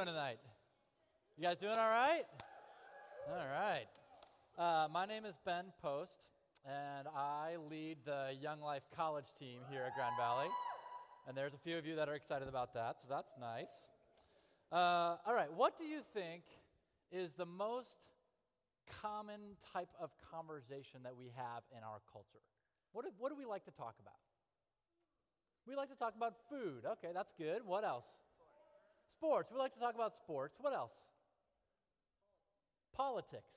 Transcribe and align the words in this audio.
doing 0.00 0.14
tonight? 0.14 0.38
You 1.36 1.42
guys 1.42 1.58
doing 1.58 1.76
all 1.76 1.90
right? 1.90 2.22
All 3.28 3.46
right. 3.52 3.84
Uh, 4.56 4.88
my 4.88 5.04
name 5.04 5.26
is 5.26 5.34
Ben 5.44 5.66
Post, 5.82 6.22
and 6.64 7.06
I 7.14 7.56
lead 7.68 7.98
the 8.06 8.34
Young 8.40 8.62
Life 8.62 8.84
College 8.96 9.26
team 9.38 9.60
here 9.70 9.82
at 9.82 9.94
Grand 9.94 10.16
Valley. 10.18 10.48
And 11.28 11.36
there's 11.36 11.52
a 11.52 11.58
few 11.58 11.76
of 11.76 11.84
you 11.84 11.96
that 11.96 12.08
are 12.08 12.14
excited 12.14 12.48
about 12.48 12.72
that, 12.72 12.96
so 13.02 13.08
that's 13.10 13.32
nice. 13.38 13.72
Uh, 14.72 15.20
all 15.26 15.34
right, 15.34 15.52
what 15.52 15.76
do 15.76 15.84
you 15.84 16.00
think 16.14 16.44
is 17.12 17.34
the 17.34 17.44
most 17.44 17.98
common 19.02 19.40
type 19.74 19.90
of 20.00 20.12
conversation 20.32 21.00
that 21.02 21.14
we 21.14 21.26
have 21.36 21.62
in 21.76 21.84
our 21.84 22.00
culture? 22.10 22.40
What 22.92 23.04
do, 23.04 23.10
what 23.18 23.28
do 23.28 23.36
we 23.36 23.44
like 23.44 23.66
to 23.66 23.72
talk 23.72 23.96
about? 24.00 24.16
We 25.68 25.76
like 25.76 25.90
to 25.90 25.98
talk 25.98 26.14
about 26.16 26.36
food. 26.48 26.86
Okay, 26.86 27.10
that's 27.12 27.34
good. 27.38 27.66
What 27.66 27.84
else? 27.84 28.06
Sports. 29.12 29.50
We 29.52 29.58
like 29.58 29.74
to 29.74 29.80
talk 29.80 29.94
about 29.94 30.16
sports. 30.16 30.56
What 30.60 30.74
else? 30.74 30.94
Politics. 32.96 33.54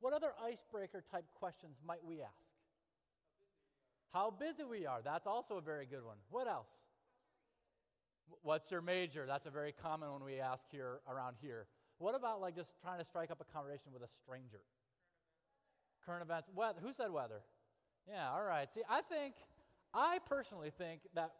What 0.00 0.12
other 0.12 0.32
icebreaker 0.42 1.02
type 1.10 1.24
questions 1.38 1.76
might 1.86 2.04
we 2.04 2.22
ask? 2.22 2.32
How 4.12 4.30
busy 4.30 4.64
we 4.64 4.86
are. 4.86 5.00
That's 5.02 5.26
also 5.26 5.56
a 5.56 5.60
very 5.60 5.86
good 5.86 6.04
one. 6.04 6.16
What 6.30 6.46
else? 6.46 6.68
What's 8.42 8.70
your 8.70 8.82
major? 8.82 9.24
That's 9.26 9.46
a 9.46 9.50
very 9.50 9.72
common 9.72 10.10
one 10.10 10.24
we 10.24 10.38
ask 10.38 10.66
here 10.70 11.00
around 11.08 11.36
here. 11.40 11.66
What 11.98 12.14
about 12.14 12.40
like 12.40 12.56
just 12.56 12.70
trying 12.82 12.98
to 12.98 13.04
strike 13.04 13.30
up 13.30 13.40
a 13.40 13.52
conversation 13.52 13.92
with 13.92 14.02
a 14.02 14.08
stranger? 14.22 14.60
Current 16.04 16.22
events. 16.22 16.48
Weather. 16.54 16.80
Who 16.82 16.92
said 16.92 17.10
weather? 17.10 17.42
Yeah, 18.08 18.30
all 18.30 18.42
right. 18.42 18.72
See, 18.72 18.82
I 18.90 19.00
think, 19.02 19.34
I 19.94 20.18
personally 20.28 20.72
think 20.76 21.02
that 21.14 21.32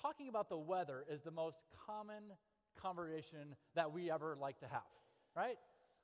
talking 0.00 0.28
about 0.28 0.48
the 0.48 0.56
weather 0.56 1.04
is 1.10 1.22
the 1.22 1.30
most 1.30 1.58
common 1.86 2.22
conversation 2.80 3.54
that 3.74 3.92
we 3.92 4.10
ever 4.10 4.36
like 4.40 4.58
to 4.60 4.66
have, 4.66 4.82
right? 5.36 5.58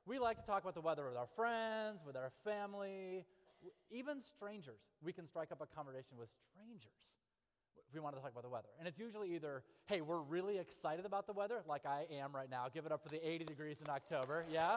We 0.07 0.19
like 0.19 0.39
to 0.39 0.47
talk 0.47 0.63
about 0.63 0.75
the 0.75 0.81
weather 0.81 1.07
with 1.07 1.17
our 1.17 1.29
friends, 1.37 2.01
with 2.07 2.17
our 2.17 2.31
family, 2.45 3.25
even 3.91 4.21
strangers. 4.21 4.81
We 5.03 5.13
can 5.13 5.27
strike 5.27 5.51
up 5.53 5.61
a 5.61 5.75
conversation 5.75 6.19
with 6.19 6.29
strangers 6.51 6.93
if 7.89 7.95
we 7.95 8.01
want 8.01 8.15
to 8.17 8.21
talk 8.21 8.33
about 8.33 8.43
the 8.43 8.51
weather. 8.51 8.69
And 8.79 8.89
it's 8.89 8.99
usually 8.99 9.35
either, 9.35 9.63
hey, 9.87 10.01
we're 10.01 10.21
really 10.21 10.59
excited 10.59 11.07
about 11.07 11.27
the 11.27 11.33
weather, 11.33 11.63
like 11.69 11.87
I 11.87 12.07
am 12.13 12.35
right 12.35 12.51
now. 12.51 12.67
Give 12.73 12.87
it 12.87 12.93
up 12.93 13.03
for 13.03 13.09
the 13.09 13.27
80 13.27 13.45
degrees 13.45 13.77
in 13.83 13.89
October, 13.91 14.45
yeah? 14.53 14.77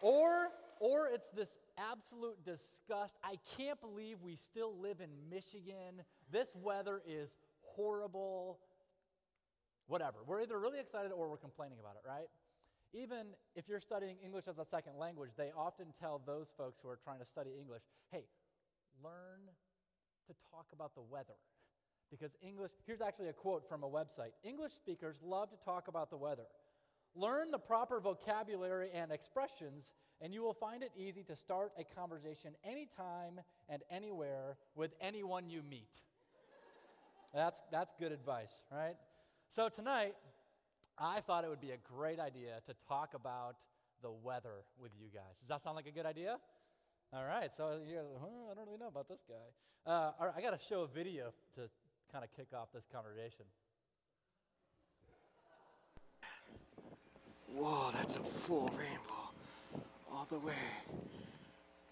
Or, 0.00 0.48
or 0.80 1.08
it's 1.08 1.28
this 1.28 1.48
absolute 1.78 2.44
disgust. 2.44 3.16
I 3.22 3.36
can't 3.56 3.80
believe 3.80 4.18
we 4.22 4.36
still 4.36 4.74
live 4.78 5.00
in 5.00 5.10
Michigan. 5.30 6.02
This 6.30 6.48
weather 6.54 7.02
is 7.06 7.30
horrible. 7.62 8.58
Whatever. 9.86 10.18
We're 10.26 10.42
either 10.42 10.58
really 10.58 10.80
excited 10.80 11.12
or 11.12 11.28
we're 11.30 11.36
complaining 11.36 11.78
about 11.78 11.94
it, 11.94 12.06
right? 12.06 12.26
Even 12.92 13.34
if 13.54 13.68
you're 13.68 13.80
studying 13.80 14.16
English 14.24 14.48
as 14.48 14.58
a 14.58 14.64
second 14.64 14.98
language, 14.98 15.30
they 15.36 15.52
often 15.56 15.86
tell 16.00 16.20
those 16.24 16.52
folks 16.56 16.80
who 16.82 16.88
are 16.88 16.98
trying 17.02 17.20
to 17.20 17.26
study 17.26 17.50
English, 17.58 17.82
hey, 18.10 18.24
learn 19.02 19.46
to 20.26 20.34
talk 20.50 20.66
about 20.72 20.94
the 20.94 21.02
weather. 21.02 21.38
Because 22.10 22.32
English, 22.40 22.70
here's 22.86 23.00
actually 23.00 23.28
a 23.28 23.32
quote 23.32 23.68
from 23.68 23.82
a 23.82 23.88
website 23.88 24.32
English 24.44 24.72
speakers 24.72 25.16
love 25.22 25.50
to 25.50 25.56
talk 25.64 25.88
about 25.88 26.10
the 26.10 26.16
weather. 26.16 26.46
Learn 27.14 27.50
the 27.50 27.58
proper 27.58 27.98
vocabulary 27.98 28.90
and 28.92 29.10
expressions, 29.10 29.92
and 30.20 30.34
you 30.34 30.42
will 30.42 30.54
find 30.54 30.82
it 30.82 30.90
easy 30.96 31.22
to 31.24 31.36
start 31.36 31.72
a 31.78 31.84
conversation 31.84 32.52
anytime 32.62 33.40
and 33.68 33.82
anywhere 33.90 34.58
with 34.74 34.92
anyone 35.00 35.48
you 35.48 35.62
meet. 35.62 35.98
That's, 37.34 37.62
that's 37.70 37.92
good 37.98 38.12
advice, 38.12 38.52
right? 38.70 38.96
So 39.48 39.68
tonight, 39.68 40.14
I 40.98 41.20
thought 41.20 41.44
it 41.44 41.48
would 41.48 41.60
be 41.60 41.72
a 41.72 41.78
great 41.96 42.18
idea 42.18 42.60
to 42.66 42.74
talk 42.88 43.14
about 43.14 43.56
the 44.02 44.10
weather 44.10 44.64
with 44.80 44.92
you 44.98 45.08
guys. 45.12 45.36
Does 45.40 45.48
that 45.48 45.62
sound 45.62 45.76
like 45.76 45.86
a 45.86 45.90
good 45.90 46.06
idea? 46.06 46.36
All 47.12 47.24
right, 47.24 47.50
so 47.56 47.78
you're, 47.88 48.02
huh, 48.20 48.50
I 48.50 48.54
don't 48.54 48.66
really 48.66 48.78
know 48.78 48.88
about 48.88 49.08
this 49.08 49.20
guy. 49.28 49.90
Uh, 49.90 50.12
all 50.18 50.26
right, 50.26 50.34
I 50.36 50.40
got 50.40 50.58
to 50.58 50.66
show 50.66 50.82
a 50.82 50.88
video 50.88 51.32
to 51.54 51.68
kind 52.12 52.24
of 52.24 52.30
kick 52.36 52.48
off 52.54 52.68
this 52.74 52.84
conversation. 52.92 53.46
Whoa, 57.54 57.90
that's 57.94 58.16
a 58.16 58.20
full 58.20 58.70
rainbow. 58.78 59.84
All 60.12 60.26
the 60.30 60.38
way. 60.38 60.52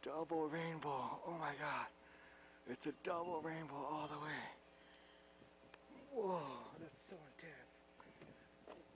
Double 0.03 0.49
rainbow. 0.49 1.19
Oh 1.27 1.37
my 1.41 1.53
god. 1.61 1.87
It's 2.69 2.87
a 2.87 2.93
double 3.03 3.41
rainbow 3.41 3.77
all 3.77 4.09
the 4.13 4.19
way. 4.19 4.43
Whoa, 6.15 6.41
that's 6.81 7.03
so 7.11 7.17
intense. 7.33 7.75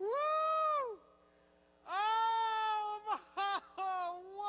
Woo! 0.00 0.08
Oh 1.88 3.00
my! 3.06 3.18
Wow! 3.78 4.45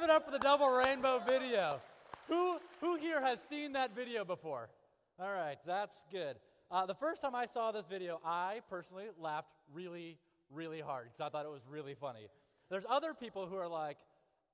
Give 0.00 0.08
it 0.08 0.14
up 0.14 0.24
for 0.24 0.30
the 0.30 0.38
double 0.38 0.70
rainbow 0.70 1.20
video. 1.28 1.78
Who, 2.28 2.56
who 2.80 2.96
here 2.96 3.20
has 3.20 3.38
seen 3.38 3.72
that 3.72 3.94
video 3.94 4.24
before? 4.24 4.70
All 5.18 5.30
right, 5.30 5.58
that's 5.66 6.04
good. 6.10 6.36
Uh, 6.70 6.86
the 6.86 6.94
first 6.94 7.20
time 7.20 7.34
I 7.34 7.44
saw 7.44 7.70
this 7.70 7.84
video, 7.84 8.18
I 8.24 8.62
personally 8.70 9.08
laughed 9.20 9.52
really, 9.70 10.16
really 10.50 10.80
hard 10.80 11.08
because 11.08 11.20
I 11.20 11.28
thought 11.28 11.44
it 11.44 11.50
was 11.50 11.60
really 11.68 11.94
funny. 11.94 12.28
There's 12.70 12.84
other 12.88 13.12
people 13.12 13.46
who 13.46 13.56
are 13.56 13.68
like, 13.68 13.98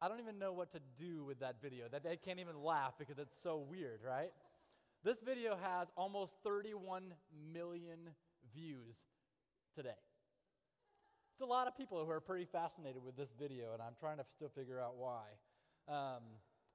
I 0.03 0.09
don't 0.09 0.19
even 0.19 0.41
know 0.41 0.53
what 0.53 0.73
to 0.73 0.81
do 0.99 1.25
with 1.25 1.39
that 1.39 1.63
video, 1.63 1.85
that 1.93 2.03
they 2.03 2.17
can't 2.17 2.41
even 2.41 2.61
laugh 2.61 2.95
because 2.99 3.21
it's 3.21 3.41
so 3.41 3.65
weird, 3.71 4.01
right? 4.05 4.33
This 5.05 5.21
video 5.25 5.57
has 5.63 5.87
almost 5.97 6.35
31 6.43 7.15
million 7.55 8.01
views 8.53 8.97
today. 9.77 9.91
It's 11.37 11.43
a 11.43 11.45
lot 11.45 11.69
of 11.69 11.77
people 11.77 12.03
who 12.03 12.11
are 12.11 12.21
pretty 12.21 12.47
fascinated 12.47 13.05
with 13.05 13.15
this 13.15 13.29
video, 13.39 13.75
and 13.75 13.83
I'm 13.83 13.93
trying 14.01 14.17
to 14.17 14.25
still 14.25 14.49
figure 14.49 14.81
out 14.81 14.97
why. 14.97 15.21
Um, 15.87 16.23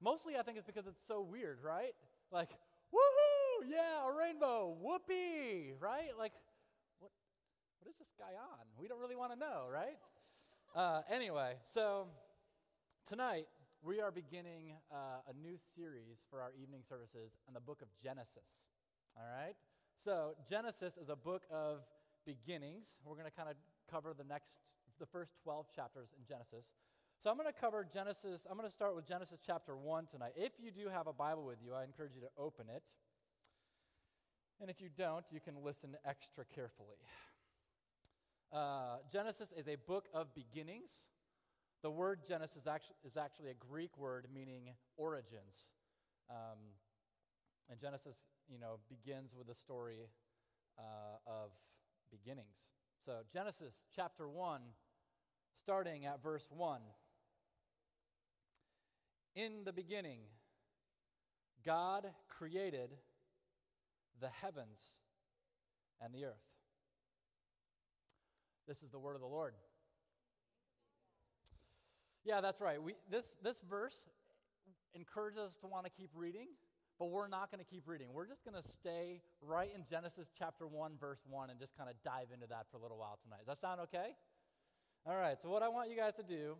mostly, 0.00 0.36
I 0.36 0.42
think 0.42 0.56
it's 0.56 0.68
because 0.68 0.86
it's 0.86 1.04
so 1.04 1.20
weird, 1.20 1.58
right? 1.64 1.90
Like, 2.30 2.50
woohoo, 2.94 3.66
yeah, 3.68 4.08
a 4.08 4.16
rainbow, 4.16 4.76
whoopee, 4.80 5.72
right? 5.80 6.10
Like, 6.16 6.30
what, 7.00 7.10
what 7.80 7.90
is 7.90 7.96
this 7.98 8.14
guy 8.16 8.38
on? 8.38 8.66
We 8.78 8.86
don't 8.86 9.00
really 9.00 9.16
want 9.16 9.32
to 9.32 9.36
know, 9.36 9.66
right? 9.68 9.98
Uh, 10.76 11.02
anyway, 11.10 11.54
so 11.74 12.06
tonight 13.08 13.48
we 13.82 14.00
are 14.00 14.12
beginning 14.12 14.74
uh, 14.92 15.28
a 15.28 15.32
new 15.44 15.56
series 15.74 16.22
for 16.30 16.40
our 16.40 16.52
evening 16.62 16.82
services 16.88 17.32
on 17.48 17.54
the 17.54 17.60
book 17.60 17.82
of 17.82 17.88
Genesis. 18.00 18.46
All 19.16 19.24
right? 19.24 19.56
So, 20.04 20.36
Genesis 20.48 20.96
is 21.02 21.08
a 21.08 21.16
book 21.16 21.42
of 21.50 21.80
beginnings. 22.26 22.96
We're 23.04 23.14
going 23.14 23.30
to 23.30 23.36
kind 23.36 23.48
of 23.48 23.56
cover 23.90 24.14
the 24.16 24.24
next, 24.24 24.56
the 24.98 25.06
first 25.06 25.32
12 25.42 25.66
chapters 25.74 26.08
in 26.16 26.24
Genesis. 26.26 26.72
So 27.22 27.30
I'm 27.30 27.36
going 27.36 27.46
to 27.52 27.58
cover 27.58 27.86
Genesis. 27.86 28.46
I'm 28.50 28.56
going 28.56 28.68
to 28.68 28.74
start 28.74 28.96
with 28.96 29.06
Genesis 29.06 29.38
chapter 29.44 29.76
1 29.76 30.06
tonight. 30.10 30.32
If 30.36 30.52
you 30.58 30.70
do 30.70 30.88
have 30.88 31.06
a 31.06 31.12
Bible 31.12 31.44
with 31.44 31.58
you, 31.64 31.74
I 31.74 31.84
encourage 31.84 32.14
you 32.14 32.20
to 32.20 32.30
open 32.36 32.66
it. 32.74 32.82
And 34.60 34.70
if 34.70 34.80
you 34.80 34.88
don't, 34.96 35.24
you 35.30 35.40
can 35.40 35.54
listen 35.62 35.96
extra 36.04 36.44
carefully. 36.54 36.98
Uh, 38.52 38.98
Genesis 39.10 39.48
is 39.56 39.66
a 39.66 39.76
book 39.86 40.08
of 40.12 40.34
beginnings. 40.34 40.90
The 41.82 41.90
word 41.90 42.20
Genesis 42.28 42.58
is 42.58 42.66
actually, 42.66 42.96
is 43.02 43.16
actually 43.16 43.50
a 43.50 43.54
Greek 43.54 43.96
word 43.96 44.26
meaning 44.32 44.74
origins. 44.96 45.70
Um, 46.28 46.58
and 47.70 47.80
Genesis, 47.80 48.16
you 48.52 48.58
know, 48.58 48.78
begins 48.88 49.32
with 49.36 49.46
the 49.46 49.54
story 49.54 50.10
uh, 50.78 50.82
of 51.26 51.50
beginnings. 52.12 52.70
So, 53.04 53.22
Genesis 53.32 53.74
chapter 53.96 54.28
1, 54.28 54.60
starting 55.58 56.06
at 56.06 56.22
verse 56.22 56.46
1. 56.50 56.80
In 59.34 59.64
the 59.64 59.72
beginning, 59.72 60.20
God 61.64 62.06
created 62.28 62.90
the 64.20 64.28
heavens 64.28 64.78
and 66.00 66.14
the 66.14 66.26
earth. 66.26 66.34
This 68.68 68.82
is 68.82 68.90
the 68.90 68.98
word 68.98 69.14
of 69.14 69.20
the 69.20 69.26
Lord. 69.26 69.54
Yeah, 72.24 72.40
that's 72.40 72.60
right. 72.60 72.80
We, 72.80 72.94
this, 73.10 73.36
this 73.42 73.60
verse 73.68 74.04
encourages 74.94 75.40
us 75.40 75.56
to 75.58 75.66
want 75.66 75.86
to 75.86 75.90
keep 75.90 76.10
reading, 76.14 76.48
But 77.02 77.10
we're 77.10 77.26
not 77.26 77.50
going 77.50 77.58
to 77.58 77.68
keep 77.68 77.88
reading. 77.88 78.14
We're 78.14 78.28
just 78.28 78.44
going 78.44 78.54
to 78.54 78.62
stay 78.62 79.22
right 79.40 79.68
in 79.74 79.82
Genesis 79.90 80.28
chapter 80.38 80.68
1, 80.68 80.92
verse 81.00 81.18
1, 81.28 81.50
and 81.50 81.58
just 81.58 81.76
kind 81.76 81.90
of 81.90 81.96
dive 82.04 82.30
into 82.32 82.46
that 82.46 82.70
for 82.70 82.76
a 82.76 82.80
little 82.80 82.96
while 82.96 83.18
tonight. 83.24 83.38
Does 83.40 83.58
that 83.58 83.60
sound 83.60 83.80
okay? 83.90 84.14
All 85.04 85.16
right, 85.16 85.36
so 85.42 85.50
what 85.50 85.64
I 85.64 85.68
want 85.68 85.90
you 85.90 85.96
guys 85.96 86.14
to 86.14 86.22
do, 86.22 86.54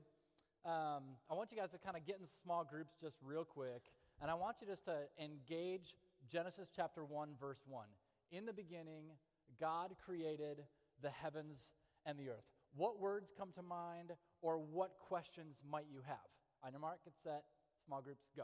um, 0.64 1.14
I 1.30 1.34
want 1.34 1.52
you 1.52 1.58
guys 1.58 1.70
to 1.70 1.78
kind 1.78 1.96
of 1.96 2.04
get 2.04 2.16
in 2.18 2.26
small 2.42 2.64
groups 2.64 2.94
just 3.00 3.18
real 3.22 3.44
quick, 3.44 3.82
and 4.20 4.32
I 4.32 4.34
want 4.34 4.56
you 4.60 4.66
just 4.66 4.84
to 4.86 5.06
engage 5.22 5.94
Genesis 6.28 6.70
chapter 6.74 7.04
1, 7.04 7.38
verse 7.38 7.62
1. 7.68 7.86
In 8.32 8.44
the 8.44 8.52
beginning, 8.52 9.14
God 9.60 9.94
created 10.04 10.64
the 11.00 11.10
heavens 11.10 11.70
and 12.04 12.18
the 12.18 12.30
earth. 12.30 12.50
What 12.74 12.98
words 12.98 13.30
come 13.38 13.52
to 13.54 13.62
mind, 13.62 14.10
or 14.40 14.58
what 14.58 14.98
questions 14.98 15.58
might 15.70 15.86
you 15.88 16.00
have? 16.04 16.26
On 16.64 16.72
your 16.72 16.80
mark, 16.80 16.98
get 17.04 17.14
set, 17.22 17.44
small 17.86 18.02
groups, 18.02 18.24
go. 18.36 18.42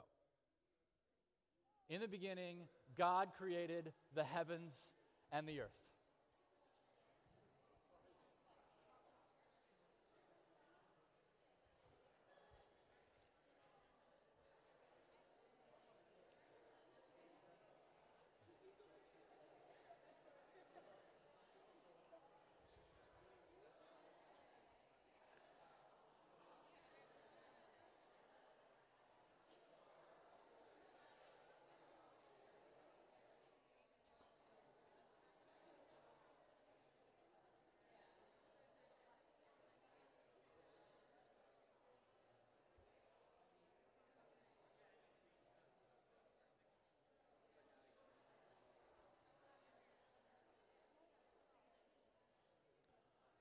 In 1.88 2.00
the 2.00 2.08
beginning, 2.08 2.68
God 2.96 3.28
created 3.38 3.92
the 4.14 4.24
heavens 4.24 4.78
and 5.32 5.48
the 5.48 5.60
earth. 5.60 5.87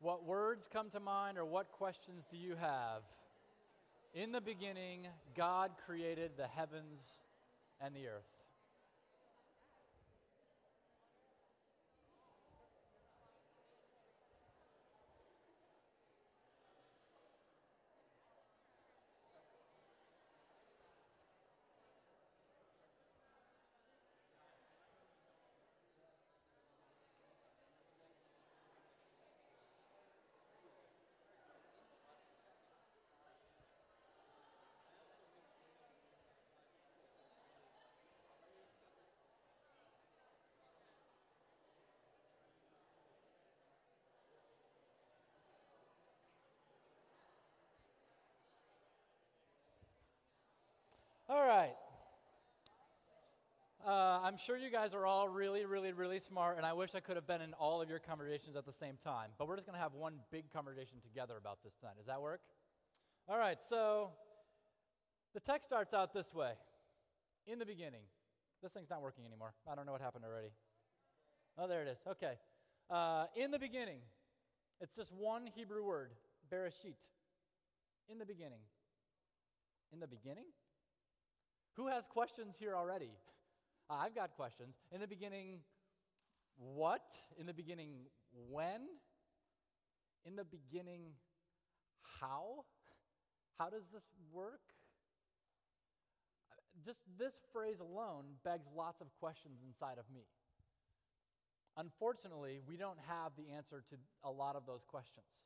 What 0.08 0.24
words 0.24 0.70
come 0.72 0.90
to 0.92 1.02
mind 1.02 1.38
or 1.38 1.44
what 1.44 1.70
questions 1.74 2.26
do 2.32 2.38
you 2.38 2.56
have? 2.56 3.02
In 4.14 4.32
the 4.32 4.40
beginning, 4.40 5.06
God 5.36 5.72
created 5.86 6.32
the 6.38 6.48
heavens 6.48 7.04
and 7.82 7.94
the 7.94 8.08
earth. 8.08 8.37
All 51.30 51.46
right. 51.46 51.74
Uh, 53.86 54.22
I'm 54.24 54.38
sure 54.38 54.56
you 54.58 54.70
guys 54.70 54.94
are 54.94 55.06
all 55.06 55.28
really, 55.28 55.66
really, 55.66 55.92
really 55.92 56.20
smart, 56.20 56.56
and 56.56 56.66
I 56.66 56.72
wish 56.72 56.96
I 56.96 57.02
could 57.02 57.18
have 57.18 57.28
been 57.28 57.42
in 57.42 57.54
all 57.56 57.82
of 57.82 57.90
your 57.90 58.00
conversations 58.00 58.56
at 58.56 58.66
the 58.66 58.72
same 58.72 58.96
time. 59.04 59.32
But 59.38 59.50
we're 59.50 59.58
just 59.58 59.68
going 59.68 59.76
to 59.76 59.82
have 59.82 59.94
one 59.94 60.14
big 60.32 60.50
conversation 60.54 61.00
together 61.02 61.36
about 61.38 61.60
this 61.66 61.74
tonight. 61.82 61.96
Does 61.98 62.06
that 62.06 62.22
work? 62.22 62.40
All 63.28 63.38
right, 63.38 63.58
so 63.62 64.12
the 65.34 65.42
text 65.42 65.68
starts 65.68 65.94
out 65.94 66.14
this 66.14 66.34
way 66.34 66.54
In 67.46 67.60
the 67.60 67.66
beginning. 67.66 68.04
This 68.64 68.72
thing's 68.72 68.90
not 68.90 69.02
working 69.02 69.26
anymore. 69.26 69.54
I 69.70 69.76
don't 69.76 69.86
know 69.86 69.92
what 69.92 70.02
happened 70.02 70.24
already. 70.24 70.54
Oh, 71.58 71.68
there 71.68 71.82
it 71.82 71.90
is. 71.90 71.98
Okay. 72.10 72.36
Uh, 72.90 73.26
in 73.36 73.52
the 73.52 73.60
beginning. 73.60 74.00
It's 74.80 74.96
just 74.96 75.12
one 75.12 75.46
Hebrew 75.46 75.84
word, 75.84 76.12
bereshit. 76.50 76.96
In 78.08 78.18
the 78.18 78.26
beginning. 78.26 78.62
In 79.92 80.00
the 80.00 80.08
beginning? 80.08 80.46
Who 81.78 81.88
has 81.88 82.08
questions 82.08 82.56
here 82.58 82.76
already? 82.76 83.12
Uh, 83.88 84.00
I've 84.02 84.16
got 84.16 84.36
questions. 84.36 84.76
In 84.92 85.00
the 85.00 85.08
beginning, 85.08 85.60
what? 86.58 87.06
In 87.40 87.46
the 87.46 87.54
beginning, 87.54 87.92
when? 88.50 88.82
In 90.26 90.36
the 90.36 90.44
beginning, 90.44 91.14
how? 92.20 92.66
How 93.60 93.70
does 93.70 93.84
this 93.94 94.04
work? 94.34 94.62
Uh, 96.52 96.56
just 96.84 96.98
this 97.20 97.34
phrase 97.54 97.78
alone 97.80 98.26
begs 98.44 98.66
lots 98.76 99.00
of 99.00 99.08
questions 99.20 99.60
inside 99.66 100.00
of 100.00 100.06
me. 100.12 100.26
Unfortunately, 101.78 102.60
we 102.68 102.76
don't 102.76 102.98
have 103.08 103.34
the 103.38 103.54
answer 103.56 103.84
to 103.92 103.96
a 104.24 104.32
lot 104.32 104.56
of 104.56 104.66
those 104.66 104.82
questions 104.88 105.46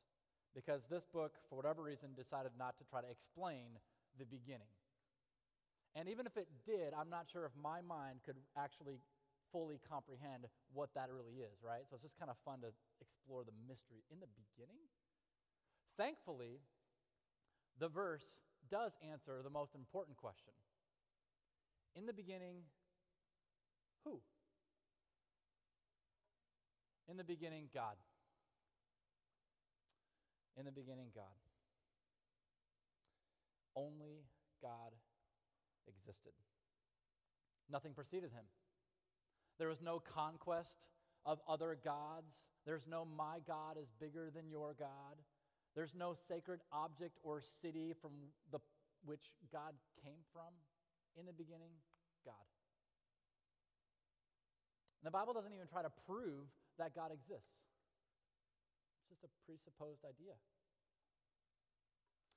because 0.54 0.80
this 0.88 1.04
book, 1.12 1.32
for 1.50 1.56
whatever 1.56 1.82
reason, 1.82 2.08
decided 2.16 2.52
not 2.58 2.78
to 2.78 2.84
try 2.88 3.02
to 3.02 3.10
explain 3.10 3.76
the 4.18 4.24
beginning. 4.24 4.72
And 5.94 6.08
even 6.08 6.26
if 6.26 6.36
it 6.36 6.48
did, 6.64 6.96
I'm 6.96 7.10
not 7.10 7.28
sure 7.30 7.44
if 7.44 7.52
my 7.60 7.84
mind 7.84 8.24
could 8.24 8.36
actually 8.56 8.96
fully 9.52 9.78
comprehend 9.84 10.48
what 10.72 10.88
that 10.96 11.12
really 11.12 11.44
is, 11.44 11.60
right? 11.60 11.84
So 11.88 11.96
it's 11.96 12.02
just 12.02 12.18
kind 12.18 12.30
of 12.30 12.36
fun 12.44 12.64
to 12.64 12.72
explore 13.00 13.44
the 13.44 13.52
mystery. 13.68 14.00
In 14.08 14.16
the 14.16 14.32
beginning, 14.32 14.88
thankfully, 16.00 16.64
the 17.78 17.88
verse 17.88 18.40
does 18.70 18.92
answer 19.04 19.44
the 19.44 19.50
most 19.52 19.74
important 19.74 20.16
question. 20.16 20.56
In 21.94 22.06
the 22.06 22.16
beginning, 22.16 22.64
who? 24.04 24.20
In 27.08 27.18
the 27.18 27.24
beginning, 27.24 27.68
God. 27.74 28.00
In 30.56 30.64
the 30.64 30.72
beginning, 30.72 31.12
God. 31.14 31.36
Only 33.76 34.24
God 34.62 34.92
existed. 35.88 36.32
Nothing 37.70 37.92
preceded 37.94 38.30
him. 38.32 38.44
There 39.58 39.68
was 39.68 39.80
no 39.80 40.00
conquest 40.00 40.86
of 41.24 41.40
other 41.48 41.78
gods. 41.84 42.46
There's 42.66 42.86
no 42.88 43.04
my 43.04 43.38
God 43.46 43.76
is 43.80 43.88
bigger 44.00 44.30
than 44.34 44.50
your 44.50 44.74
God. 44.78 45.16
There's 45.74 45.94
no 45.94 46.14
sacred 46.28 46.60
object 46.72 47.18
or 47.22 47.40
city 47.40 47.94
from 48.00 48.12
the 48.50 48.58
which 49.04 49.32
God 49.50 49.74
came 50.04 50.20
from. 50.32 50.52
In 51.18 51.26
the 51.26 51.32
beginning, 51.32 51.76
God. 52.24 52.48
And 55.02 55.06
the 55.06 55.12
Bible 55.12 55.34
doesn't 55.34 55.52
even 55.52 55.66
try 55.66 55.82
to 55.82 55.92
prove 56.06 56.48
that 56.78 56.94
God 56.94 57.12
exists. 57.12 57.68
It's 59.02 59.10
just 59.10 59.24
a 59.26 59.32
presupposed 59.44 60.06
idea. 60.08 60.38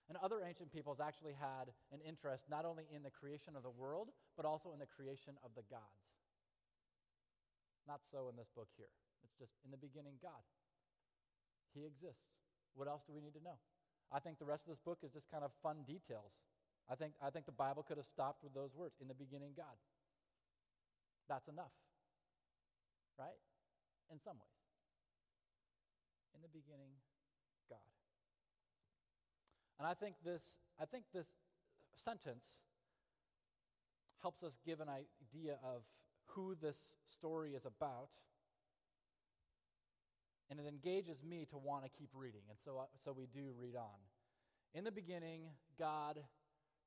And 0.07 0.17
other 0.21 0.45
ancient 0.45 0.69
peoples 0.69 1.01
actually 1.01 1.33
had 1.33 1.73
an 1.89 1.97
interest 2.05 2.45
not 2.45 2.65
only 2.65 2.85
in 2.93 3.01
the 3.01 3.09
creation 3.09 3.57
of 3.57 3.65
the 3.65 3.73
world, 3.73 4.13
but 4.37 4.45
also 4.45 4.69
in 4.69 4.77
the 4.77 4.85
creation 4.85 5.33
of 5.41 5.49
the 5.57 5.65
gods. 5.65 6.05
Not 7.89 8.05
so 8.05 8.29
in 8.29 8.37
this 8.37 8.49
book 8.53 8.69
here. 8.77 8.93
It's 9.25 9.33
just 9.33 9.57
in 9.65 9.73
the 9.73 9.81
beginning, 9.81 10.21
God. 10.21 10.45
He 11.73 11.85
exists. 11.89 12.29
What 12.77 12.87
else 12.87 13.01
do 13.05 13.13
we 13.13 13.21
need 13.21 13.33
to 13.33 13.41
know? 13.41 13.57
I 14.13 14.21
think 14.21 14.37
the 14.37 14.45
rest 14.45 14.69
of 14.69 14.69
this 14.69 14.83
book 14.85 15.01
is 15.01 15.09
just 15.09 15.25
kind 15.33 15.41
of 15.41 15.49
fun 15.65 15.81
details. 15.89 16.37
I 16.85 16.93
think, 16.93 17.17
I 17.17 17.33
think 17.33 17.49
the 17.49 17.57
Bible 17.57 17.81
could 17.81 17.97
have 17.97 18.05
stopped 18.05 18.45
with 18.45 18.53
those 18.53 18.69
words 18.77 19.01
in 19.01 19.09
the 19.09 19.17
beginning, 19.17 19.57
God. 19.57 19.73
That's 21.25 21.49
enough, 21.49 21.73
right? 23.17 23.41
In 24.13 24.21
some 24.21 24.37
ways. 24.37 24.61
In 26.37 26.45
the 26.45 26.53
beginning, 26.53 26.93
God. 27.65 27.81
And 29.79 29.87
I 29.87 29.93
think 29.93 30.15
this, 30.23 30.41
I 30.79 30.85
think 30.85 31.05
this 31.13 31.27
sentence 32.03 32.45
helps 34.21 34.43
us 34.43 34.57
give 34.65 34.79
an 34.79 34.87
idea 34.89 35.57
of 35.63 35.83
who 36.27 36.55
this 36.61 36.79
story 37.07 37.53
is 37.53 37.65
about. 37.65 38.09
And 40.49 40.59
it 40.59 40.65
engages 40.67 41.23
me 41.23 41.45
to 41.49 41.57
want 41.57 41.83
to 41.83 41.89
keep 41.89 42.09
reading. 42.13 42.41
And 42.49 42.57
so, 42.63 42.77
uh, 42.77 42.83
so 43.03 43.11
we 43.11 43.27
do 43.33 43.51
read 43.59 43.75
on. 43.75 43.99
In 44.73 44.83
the 44.83 44.91
beginning, 44.91 45.41
God 45.79 46.17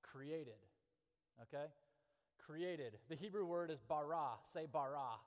created. 0.02 0.60
Okay? 1.42 1.66
created. 2.48 2.94
The 3.10 3.16
Hebrew 3.16 3.44
word 3.44 3.70
is 3.70 3.78
bara. 3.88 4.30
Say 4.54 4.66
bara. 4.72 5.20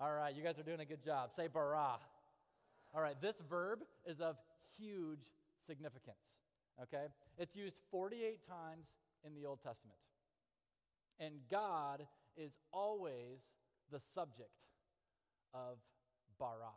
All 0.00 0.12
right, 0.12 0.34
you 0.34 0.42
guys 0.42 0.58
are 0.58 0.62
doing 0.62 0.80
a 0.80 0.86
good 0.86 1.04
job. 1.04 1.30
Say 1.36 1.48
bara. 1.52 1.98
All 2.94 3.02
right, 3.02 3.20
this 3.20 3.34
verb 3.50 3.80
is 4.06 4.20
of 4.20 4.36
huge 4.78 5.20
significance. 5.68 6.40
Okay? 6.82 7.06
It's 7.36 7.54
used 7.54 7.76
48 7.90 8.46
times 8.48 8.86
in 9.24 9.34
the 9.34 9.46
Old 9.46 9.62
Testament. 9.62 9.98
And 11.20 11.34
God 11.50 12.06
is 12.36 12.52
always 12.72 13.50
the 13.90 14.00
subject 14.00 14.50
of 15.52 15.78
bara. 16.38 16.74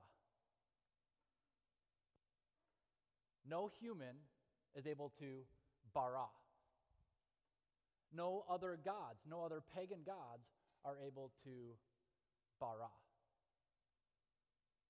No 3.47 3.69
human 3.79 4.15
is 4.75 4.87
able 4.87 5.11
to 5.19 5.45
bara. 5.93 6.29
No 8.13 8.43
other 8.49 8.77
gods, 8.83 9.21
no 9.29 9.43
other 9.43 9.61
pagan 9.75 9.99
gods 10.05 10.47
are 10.83 10.97
able 11.05 11.31
to 11.43 11.75
bara. 12.59 12.91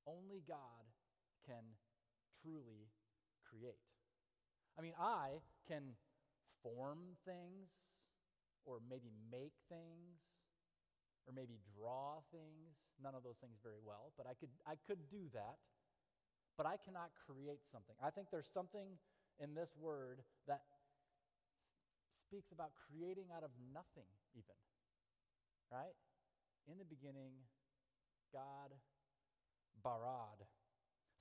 Only 0.07 0.41
God 0.47 0.57
can 1.45 1.63
truly 2.41 2.89
create. 3.43 3.90
I 4.77 4.81
mean, 4.81 4.93
I 4.99 5.41
can 5.67 5.95
form 6.63 7.17
things, 7.25 7.69
or 8.65 8.79
maybe 8.89 9.11
make 9.31 9.57
things, 9.69 10.21
or 11.25 11.33
maybe 11.33 11.57
draw 11.77 12.21
things. 12.31 12.77
None 13.01 13.15
of 13.15 13.23
those 13.23 13.37
things 13.41 13.57
very 13.63 13.81
well, 13.83 14.13
but 14.17 14.25
I 14.27 14.33
could, 14.33 14.49
I 14.65 14.75
could 14.87 15.09
do 15.09 15.29
that. 15.33 15.57
But 16.57 16.65
I 16.67 16.77
cannot 16.77 17.09
create 17.25 17.65
something. 17.71 17.95
I 18.03 18.11
think 18.11 18.27
there's 18.29 18.49
something 18.53 18.99
in 19.39 19.55
this 19.55 19.73
word 19.79 20.21
that 20.47 20.61
speaks 22.27 22.51
about 22.51 22.71
creating 22.87 23.33
out 23.35 23.43
of 23.43 23.49
nothing, 23.73 24.07
even. 24.35 24.55
Right? 25.71 25.95
In 26.69 26.77
the 26.77 26.85
beginning, 26.85 27.33
God 28.31 28.75
barad. 29.81 30.45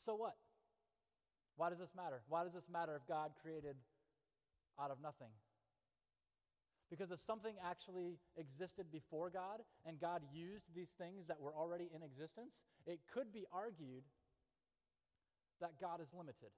So 0.05 0.15
what? 0.15 0.37
Why 1.61 1.69
does 1.69 1.77
this 1.77 1.93
matter? 1.93 2.25
Why 2.33 2.43
does 2.43 2.57
this 2.57 2.73
matter 2.73 2.97
if 2.97 3.05
God 3.05 3.37
created 3.37 3.77
out 4.81 4.91
of 4.91 4.97
nothing? 5.05 5.29
Because 6.89 7.13
if 7.13 7.21
something 7.21 7.53
actually 7.61 8.17
existed 8.41 8.89
before 8.89 9.29
God 9.29 9.61
and 9.85 10.01
God 10.01 10.23
used 10.33 10.73
these 10.75 10.89
things 10.97 11.29
that 11.29 11.37
were 11.37 11.53
already 11.53 11.93
in 11.93 12.01
existence, 12.01 12.65
it 12.87 12.99
could 13.13 13.29
be 13.29 13.45
argued 13.53 14.09
that 15.61 15.77
God 15.77 16.01
is 16.01 16.09
limited. 16.17 16.49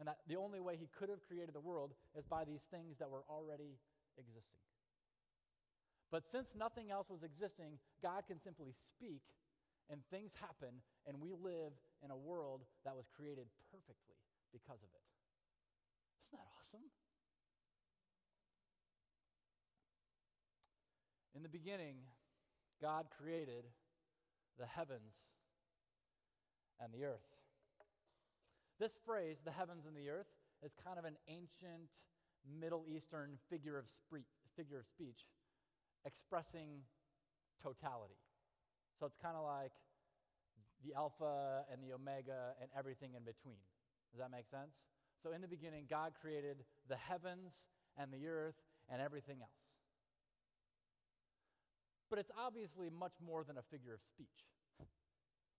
And 0.00 0.08
that 0.10 0.18
the 0.26 0.34
only 0.34 0.58
way 0.58 0.74
he 0.74 0.90
could 0.90 1.08
have 1.08 1.22
created 1.22 1.54
the 1.54 1.62
world 1.62 1.94
is 2.18 2.26
by 2.26 2.42
these 2.42 2.66
things 2.66 2.98
that 2.98 3.08
were 3.08 3.22
already 3.30 3.78
existing. 4.18 4.66
But 6.10 6.26
since 6.26 6.58
nothing 6.58 6.90
else 6.90 7.06
was 7.08 7.22
existing, 7.22 7.78
God 8.02 8.26
can 8.26 8.42
simply 8.42 8.74
speak 8.74 9.22
and 9.88 10.00
things 10.10 10.32
happen, 10.42 10.82
and 11.06 11.20
we 11.22 11.30
live 11.38 11.70
in 12.04 12.10
a 12.10 12.16
world 12.16 12.62
that 12.84 12.94
was 12.94 13.06
created 13.14 13.46
perfectly 13.70 14.16
because 14.52 14.82
of 14.82 14.90
it. 14.92 15.04
Isn't 16.28 16.38
that 16.38 16.48
awesome? 16.58 16.86
In 21.34 21.42
the 21.42 21.48
beginning, 21.48 21.96
God 22.80 23.06
created 23.18 23.64
the 24.58 24.66
heavens 24.66 25.28
and 26.80 26.92
the 26.92 27.04
earth. 27.04 27.28
This 28.78 28.96
phrase, 29.04 29.38
the 29.44 29.50
heavens 29.50 29.86
and 29.86 29.96
the 29.96 30.10
earth, 30.10 30.28
is 30.62 30.72
kind 30.84 30.98
of 30.98 31.04
an 31.04 31.16
ancient 31.28 31.90
Middle 32.60 32.84
Eastern 32.88 33.38
figure 33.50 33.78
of, 33.78 33.88
spree- 33.88 34.28
figure 34.56 34.78
of 34.78 34.86
speech 34.86 35.26
expressing 36.04 36.84
totality. 37.62 38.20
So 38.98 39.06
it's 39.06 39.16
kind 39.16 39.36
of 39.36 39.44
like 39.44 39.72
the 40.86 40.94
Alpha 40.94 41.64
and 41.72 41.82
the 41.82 41.94
Omega 41.94 42.54
and 42.60 42.70
everything 42.78 43.14
in 43.16 43.24
between. 43.24 43.58
Does 44.12 44.20
that 44.20 44.30
make 44.30 44.46
sense? 44.46 44.86
So 45.22 45.32
in 45.32 45.40
the 45.40 45.48
beginning, 45.48 45.86
God 45.90 46.12
created 46.20 46.62
the 46.88 46.96
heavens 46.96 47.66
and 47.98 48.12
the 48.12 48.26
earth 48.28 48.54
and 48.88 49.02
everything 49.02 49.38
else. 49.40 49.50
But 52.08 52.20
it's 52.20 52.30
obviously 52.38 52.88
much 52.88 53.14
more 53.18 53.42
than 53.42 53.58
a 53.58 53.66
figure 53.66 53.92
of 53.92 54.00
speech 54.00 54.46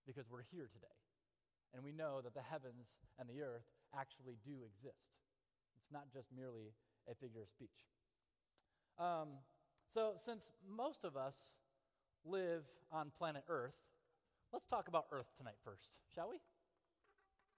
because 0.06 0.24
we're 0.30 0.48
here 0.50 0.70
today. 0.72 0.96
And 1.74 1.84
we 1.84 1.92
know 1.92 2.22
that 2.24 2.32
the 2.32 2.40
heavens 2.40 2.88
and 3.18 3.28
the 3.28 3.42
earth 3.42 3.68
actually 3.92 4.40
do 4.46 4.64
exist. 4.64 5.12
It's 5.76 5.92
not 5.92 6.08
just 6.10 6.28
merely 6.34 6.72
a 7.10 7.14
figure 7.14 7.42
of 7.42 7.48
speech. 7.50 7.84
Um, 8.98 9.44
so, 9.92 10.14
since 10.16 10.50
most 10.64 11.04
of 11.04 11.16
us 11.16 11.52
live 12.24 12.64
on 12.90 13.10
planet 13.16 13.44
Earth, 13.48 13.76
let's 14.52 14.66
talk 14.66 14.88
about 14.88 15.06
Earth 15.12 15.30
tonight 15.36 15.58
first, 15.64 15.88
shall 16.14 16.30
we? 16.30 16.36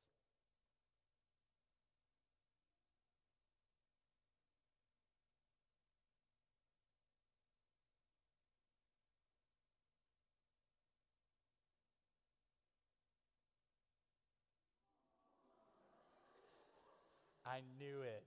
I 17.51 17.61
knew 17.77 18.01
it. 18.01 18.23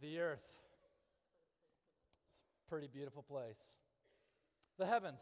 the 0.00 0.20
earth. 0.20 0.44
It's 2.52 2.62
a 2.66 2.70
pretty 2.70 2.86
beautiful 2.86 3.22
place. 3.22 3.58
The 4.78 4.86
heavens. 4.86 5.20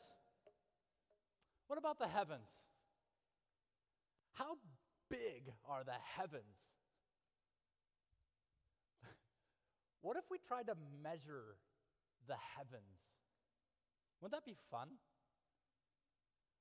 What 1.66 1.78
about 1.78 1.98
the 1.98 2.06
heavens? 2.06 2.50
How 4.34 4.58
big 5.08 5.50
are 5.68 5.82
the 5.84 5.96
heavens? 6.16 6.44
what 10.02 10.16
if 10.16 10.24
we 10.30 10.38
tried 10.38 10.66
to 10.66 10.74
measure 11.02 11.56
the 12.28 12.36
heavens? 12.56 13.00
Wouldn't 14.20 14.32
that 14.32 14.44
be 14.44 14.56
fun? 14.70 14.88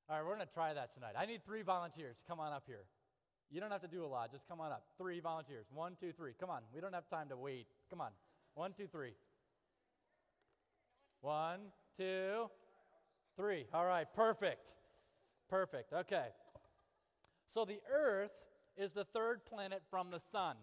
All 0.08 0.16
right, 0.16 0.24
we're 0.26 0.36
going 0.36 0.46
to 0.46 0.54
try 0.54 0.74
that 0.74 0.94
tonight. 0.94 1.14
I 1.18 1.26
need 1.26 1.44
three 1.44 1.64
volunteers. 1.64 2.18
Come 2.28 2.40
on 2.40 2.54
up 2.54 2.64
here. 2.68 2.86
You 3.50 3.60
don't 3.60 3.72
have 3.72 3.82
to 3.82 3.88
do 3.88 4.06
a 4.06 4.08
lot. 4.08 4.32
Just 4.32 4.48
come 4.48 4.62
on 4.62 4.72
up. 4.72 4.84
Three 4.98 5.20
volunteers. 5.20 5.66
One, 5.74 5.96
two, 6.00 6.12
three. 6.12 6.34
Come 6.40 6.50
on. 6.50 6.62
We 6.74 6.82
don't 6.82 6.94
have 6.94 7.10
time 7.10 7.30
to 7.30 7.38
wait. 7.38 7.66
Come 7.90 8.02
on. 8.02 8.12
One, 8.54 8.74
two, 8.74 8.88
three. 8.88 9.14
One, 11.22 11.60
two, 11.98 12.50
three. 13.36 13.66
All 13.74 13.86
right, 13.86 14.08
perfect. 14.16 14.62
Perfect. 15.50 15.92
Okay. 15.92 16.28
So 17.52 17.66
the 17.66 17.80
Earth 17.92 18.32
is 18.78 18.94
the 18.94 19.06
third 19.06 19.46
planet 19.46 19.82
from 19.90 20.12
the 20.12 20.20
Sun. 20.20 20.56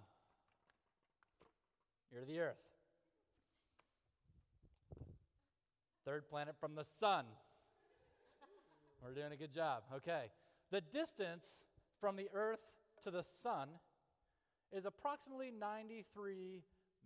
You're 2.12 2.24
the 2.24 2.38
Earth. 2.38 2.56
Third 6.04 6.28
planet 6.28 6.54
from 6.60 6.74
the 6.74 6.84
Sun. 7.00 7.24
We're 9.02 9.14
doing 9.14 9.32
a 9.32 9.36
good 9.36 9.52
job. 9.52 9.82
Okay. 9.96 10.26
The 10.70 10.80
distance 10.80 11.60
from 12.00 12.16
the 12.16 12.28
Earth 12.32 12.60
to 13.04 13.10
the 13.10 13.24
Sun 13.42 13.68
is 14.72 14.86
approximately 14.86 15.50
93 15.58 16.62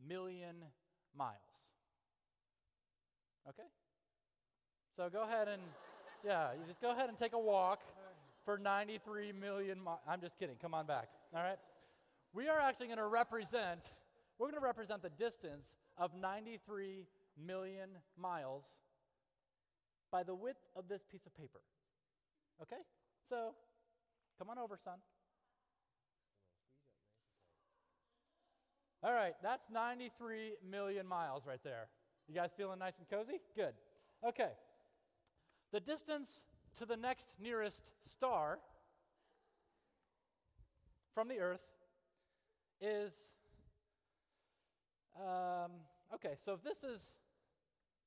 million 0.06 0.56
miles. 1.16 1.32
Okay? 3.48 3.66
So 4.96 5.08
go 5.10 5.24
ahead 5.24 5.48
and, 5.48 5.62
yeah, 6.24 6.52
you 6.52 6.66
just 6.68 6.80
go 6.80 6.92
ahead 6.92 7.08
and 7.08 7.18
take 7.18 7.32
a 7.32 7.38
walk 7.38 7.80
for 8.44 8.58
93 8.58 9.32
million 9.32 9.82
miles. 9.82 10.00
I'm 10.06 10.20
just 10.20 10.38
kidding. 10.38 10.56
Come 10.60 10.74
on 10.74 10.86
back. 10.86 11.08
All 11.34 11.42
right? 11.42 11.58
We 12.34 12.48
are 12.48 12.60
actually 12.60 12.86
going 12.86 12.98
to 12.98 13.06
represent, 13.06 13.90
we're 14.38 14.48
going 14.48 14.60
to 14.60 14.64
represent 14.64 15.02
the 15.02 15.10
distance 15.10 15.68
of 15.96 16.10
93 16.14 17.06
million 17.42 17.88
miles 18.18 18.64
by 20.12 20.22
the 20.22 20.34
width 20.34 20.60
of 20.76 20.88
this 20.88 21.02
piece 21.10 21.26
of 21.26 21.34
paper. 21.34 21.60
Okay? 22.62 22.80
So, 23.28 23.54
come 24.38 24.50
on 24.50 24.58
over, 24.58 24.78
son. 24.82 24.98
All 29.02 29.12
right, 29.12 29.34
that's 29.42 29.66
93 29.72 30.54
million 30.68 31.06
miles 31.06 31.46
right 31.46 31.62
there. 31.62 31.88
You 32.28 32.34
guys 32.34 32.50
feeling 32.56 32.78
nice 32.78 32.94
and 32.98 33.08
cozy? 33.08 33.40
Good. 33.54 33.74
Okay. 34.26 34.50
The 35.72 35.80
distance 35.80 36.40
to 36.78 36.86
the 36.86 36.96
next 36.96 37.34
nearest 37.40 37.90
star 38.04 38.58
from 41.14 41.28
the 41.28 41.38
Earth 41.38 41.60
is. 42.80 43.14
Um, 45.16 45.70
okay, 46.14 46.34
so 46.38 46.52
if 46.52 46.62
this 46.62 46.82
is 46.82 47.14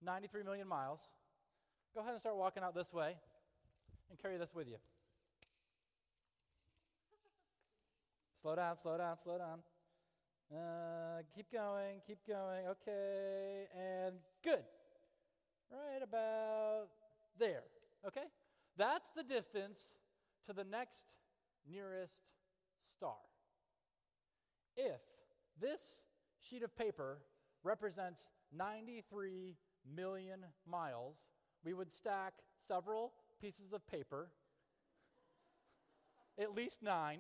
93 0.04 0.44
million 0.44 0.68
miles, 0.68 1.00
go 1.96 2.02
ahead 2.02 2.12
and 2.12 2.20
start 2.20 2.38
walking 2.38 2.62
out 2.62 2.76
this 2.76 2.94
way 2.94 3.16
and 4.10 4.20
carry 4.20 4.38
this 4.38 4.54
with 4.54 4.68
you. 4.68 4.78
slow 8.42 8.56
down, 8.56 8.78
slow 8.82 8.98
down, 8.98 9.18
slow 9.22 9.38
down. 9.38 9.60
Uh, 10.52 11.22
keep 11.36 11.52
going, 11.52 12.02
keep 12.08 12.18
going. 12.28 12.66
Okay, 12.68 13.66
and 13.78 14.16
good. 14.44 14.64
Right 15.72 16.02
about 16.02 16.88
there. 17.38 17.64
Okay? 18.08 18.24
That's 18.78 19.10
the 19.16 19.24
distance 19.24 19.94
to 20.48 20.54
the 20.54 20.64
next 20.64 21.04
nearest 21.70 22.16
star. 22.96 23.18
If 24.76 25.02
this 25.62 25.82
sheet 26.42 26.64
of 26.64 26.76
paper 26.76 27.20
represents 27.64 28.32
93 28.58 29.58
million 29.96 30.40
miles, 30.68 31.18
we 31.64 31.74
would 31.74 31.92
stack 31.92 32.34
several 32.68 33.12
pieces 33.42 33.74
of 33.74 33.86
paper, 33.88 34.30
at 36.38 36.56
least 36.56 36.82
nine, 36.82 37.20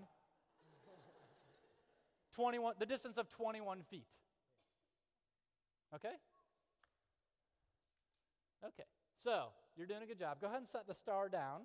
21, 2.35 2.75
the 2.79 2.85
distance 2.85 3.17
of 3.17 3.29
21 3.29 3.81
feet. 3.89 4.07
Okay? 5.93 6.13
Okay. 8.65 8.83
So, 9.21 9.47
you're 9.75 9.87
doing 9.87 10.03
a 10.03 10.05
good 10.05 10.19
job. 10.19 10.39
Go 10.39 10.47
ahead 10.47 10.59
and 10.59 10.67
set 10.67 10.87
the 10.87 10.93
star 10.93 11.29
down, 11.29 11.61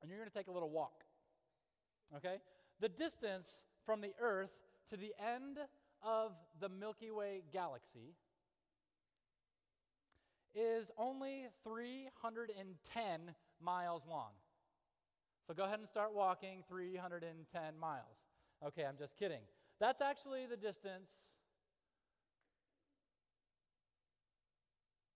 and 0.00 0.10
you're 0.10 0.18
going 0.18 0.30
to 0.30 0.36
take 0.36 0.48
a 0.48 0.52
little 0.52 0.70
walk. 0.70 1.04
Okay? 2.16 2.36
The 2.80 2.88
distance 2.88 3.62
from 3.84 4.00
the 4.00 4.12
Earth 4.20 4.50
to 4.90 4.96
the 4.96 5.12
end 5.20 5.58
of 6.02 6.32
the 6.60 6.68
Milky 6.68 7.10
Way 7.10 7.42
galaxy 7.52 8.14
is 10.54 10.90
only 10.96 11.46
310 11.64 13.34
miles 13.62 14.02
long. 14.08 14.32
So 15.46 15.54
go 15.54 15.64
ahead 15.64 15.78
and 15.78 15.88
start 15.88 16.14
walking 16.14 16.62
310 16.68 17.78
miles. 17.78 18.18
Okay, 18.66 18.84
I'm 18.84 18.98
just 18.98 19.16
kidding. 19.16 19.40
That's 19.80 20.00
actually 20.00 20.46
the 20.46 20.56
distance. 20.56 21.10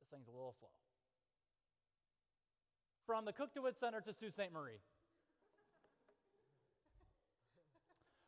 This 0.01 0.09
thing's 0.11 0.29
a 0.29 0.31
little 0.31 0.55
slow. 0.59 0.69
From 3.07 3.25
the 3.25 3.33
Cook 3.33 3.53
DeWitt 3.55 3.79
Center 3.79 4.01
to 4.01 4.13
Sault 4.13 4.33
Ste. 4.33 4.53
Marie. 4.53 4.81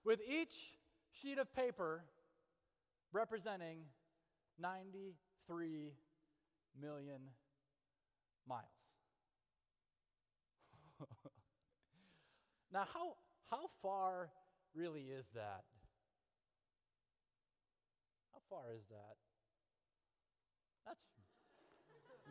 With 0.04 0.20
each 0.28 0.76
sheet 1.12 1.38
of 1.38 1.54
paper 1.54 2.04
representing 3.12 3.78
93 4.58 5.92
million 6.78 7.20
miles. 8.46 8.93
Now, 12.74 12.84
how, 12.92 13.14
how 13.48 13.70
far 13.80 14.30
really 14.74 15.02
is 15.02 15.28
that? 15.34 15.62
How 18.32 18.40
far 18.50 18.74
is 18.74 18.82
that? 18.90 19.14
That's 20.84 20.98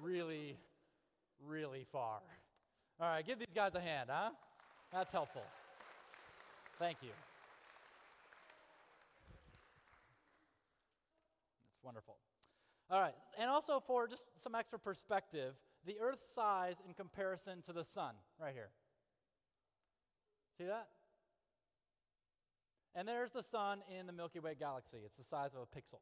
really, 0.01 0.57
really 1.47 1.85
far. 1.89 2.19
All 2.99 3.07
right, 3.07 3.25
give 3.25 3.39
these 3.39 3.53
guys 3.55 3.73
a 3.75 3.79
hand, 3.79 4.09
huh? 4.11 4.31
That's 4.91 5.11
helpful. 5.13 5.43
Thank 6.77 6.97
you. 7.01 7.11
That's 11.71 11.83
wonderful. 11.83 12.17
All 12.91 12.99
right, 12.99 13.15
and 13.39 13.49
also 13.49 13.81
for 13.87 14.09
just 14.09 14.25
some 14.35 14.55
extra 14.55 14.77
perspective, 14.77 15.53
the 15.85 15.95
Earth's 16.01 16.25
size 16.35 16.75
in 16.85 16.93
comparison 16.93 17.61
to 17.61 17.71
the 17.71 17.85
Sun, 17.85 18.15
right 18.39 18.53
here. 18.53 18.69
See 20.57 20.65
that? 20.65 20.87
And 22.95 23.07
there's 23.07 23.31
the 23.31 23.41
Sun 23.41 23.79
in 23.99 24.05
the 24.05 24.13
Milky 24.13 24.39
Way 24.39 24.55
galaxy. 24.57 24.97
It's 25.03 25.17
the 25.17 25.23
size 25.23 25.55
of 25.55 25.61
a 25.61 25.65
pixel. 25.65 26.01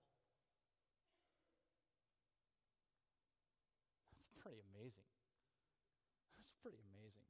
That's 4.11 4.35
pretty 4.43 4.59
amazing. 4.75 5.07
That's 6.37 6.51
pretty 6.61 6.79
amazing. 6.91 7.23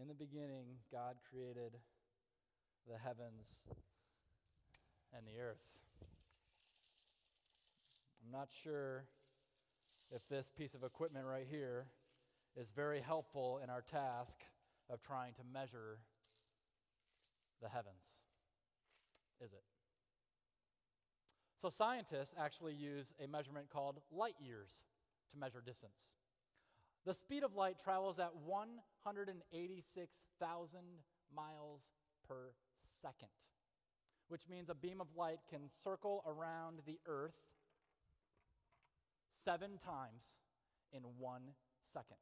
In 0.00 0.08
the 0.08 0.14
beginning, 0.14 0.80
God 0.90 1.16
created 1.30 1.76
the 2.88 2.96
heavens 2.96 3.60
and 5.14 5.26
the 5.26 5.38
earth. 5.42 5.60
I'm 8.24 8.32
not 8.32 8.48
sure 8.62 9.04
if 10.10 10.26
this 10.30 10.50
piece 10.56 10.72
of 10.72 10.84
equipment 10.84 11.26
right 11.26 11.46
here 11.50 11.86
is 12.56 12.70
very 12.74 13.00
helpful 13.00 13.60
in 13.62 13.68
our 13.68 13.82
task 13.82 14.38
of 14.90 15.02
trying 15.02 15.34
to 15.34 15.42
measure 15.52 15.98
the 17.62 17.68
heavens. 17.68 18.16
Is 19.44 19.52
it? 19.52 19.62
So, 21.60 21.68
scientists 21.68 22.34
actually 22.38 22.74
use 22.74 23.12
a 23.22 23.28
measurement 23.28 23.68
called 23.70 24.00
light 24.10 24.36
years 24.40 24.70
to 25.32 25.38
measure 25.38 25.62
distance. 25.64 25.98
The 27.04 27.14
speed 27.14 27.44
of 27.44 27.54
light 27.54 27.76
travels 27.82 28.18
at 28.18 28.34
186,000 28.44 30.80
miles 31.34 31.80
per 32.26 32.52
second, 33.02 33.28
which 34.28 34.48
means 34.50 34.70
a 34.70 34.74
beam 34.74 35.00
of 35.00 35.06
light 35.16 35.38
can 35.48 35.70
circle 35.84 36.24
around 36.26 36.80
the 36.86 36.98
Earth 37.06 37.36
seven 39.44 39.78
times 39.84 40.34
in 40.92 41.02
one 41.18 41.42
second, 41.92 42.16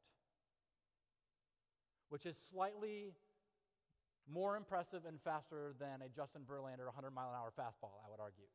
which 2.09 2.25
is 2.25 2.35
slightly 2.37 3.13
more 4.31 4.55
impressive 4.57 5.05
and 5.07 5.19
faster 5.21 5.73
than 5.79 6.01
a 6.01 6.09
Justin 6.09 6.41
Verlander 6.41 6.85
100 6.85 7.11
mile 7.11 7.29
an 7.29 7.35
hour 7.35 7.51
fastball, 7.57 8.03
I 8.05 8.09
would 8.11 8.19
argue. 8.19 8.45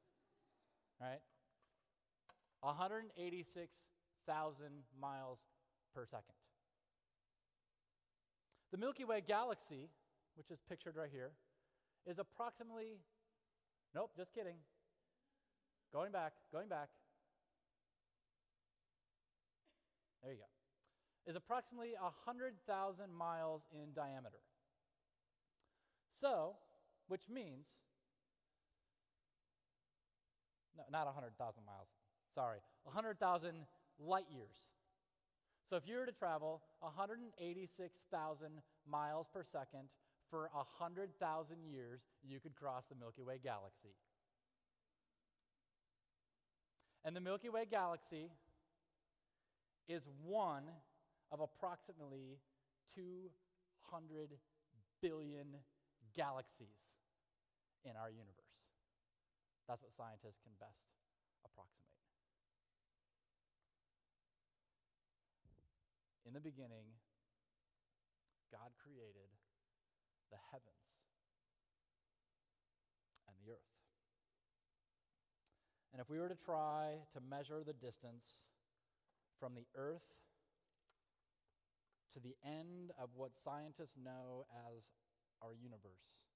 Right? 1.01 1.21
186,000 2.61 4.85
miles 5.01 5.39
per 5.95 6.05
second. 6.07 6.35
The 8.71 8.79
Milky 8.79 9.05
Way 9.05 9.21
galaxy 9.27 9.89
which 10.37 10.51
is 10.51 10.59
pictured 10.69 10.97
right 10.97 11.11
here, 11.13 11.31
is 12.07 12.19
approximately, 12.19 12.99
nope, 13.95 14.11
just 14.17 14.35
kidding. 14.35 14.57
Going 15.93 16.13
back, 16.13 16.33
going 16.53 16.69
back. 16.69 16.89
There 20.23 20.33
you 20.33 20.39
go. 20.39 20.54
Is 21.27 21.37
approximately 21.37 21.95
100,000 21.99 23.15
miles 23.15 23.63
in 23.73 23.95
diameter. 23.95 24.41
So, 26.21 26.57
which 27.09 27.23
means, 27.33 27.67
no, 30.77 30.85
not 30.91 31.07
100,000 31.07 31.65
miles, 31.65 31.89
sorry, 32.35 32.59
100,000 32.85 33.55
light 33.99 34.27
years. 34.31 34.57
So 35.69 35.77
if 35.77 35.89
you 35.89 35.97
were 35.97 36.07
to 36.07 36.13
travel 36.13 36.61
186,000 36.81 38.51
miles 38.87 39.27
per 39.33 39.43
second 39.43 39.89
for 40.31 40.51
100,000 40.53 41.57
years, 41.65 42.01
you 42.23 42.39
could 42.39 42.55
cross 42.55 42.85
the 42.89 42.95
Milky 42.95 43.23
Way 43.23 43.41
galaxy. 43.43 43.95
And 47.05 47.17
the 47.17 47.21
Milky 47.21 47.49
Way 47.49 47.65
galaxy 47.71 48.31
is 49.89 50.07
one 50.23 50.65
of 51.33 51.41
approximately 51.41 52.39
200 52.95 54.31
billion 55.01 55.47
galaxies 56.15 56.81
in 57.85 57.93
our 57.97 58.11
universe. 58.11 58.55
That's 59.69 59.83
what 59.83 59.93
scientists 59.97 60.41
can 60.45 60.53
best 60.61 60.85
approximate. 61.45 61.85
In 66.27 66.33
the 66.33 66.41
beginning, 66.41 66.89
God 68.53 68.73
created 68.81 69.29
the 70.31 70.41
heavens 70.53 70.89
and 73.29 73.37
the 73.45 73.53
earth. 73.53 73.75
And 75.93 76.01
if 76.01 76.11
we 76.11 76.19
were 76.19 76.29
to 76.29 76.35
try 76.35 76.99
to 77.13 77.21
measure 77.21 77.63
the 77.65 77.73
distance 77.73 78.49
from 79.39 79.55
the 79.55 79.67
earth 79.77 80.03
to 82.15 82.21
the 82.21 82.37
end 82.47 82.93
of 82.99 83.11
what 83.15 83.37
scientists 83.43 83.99
know 83.99 84.47
as 84.71 84.95
our 85.43 85.53
universe, 85.53 86.31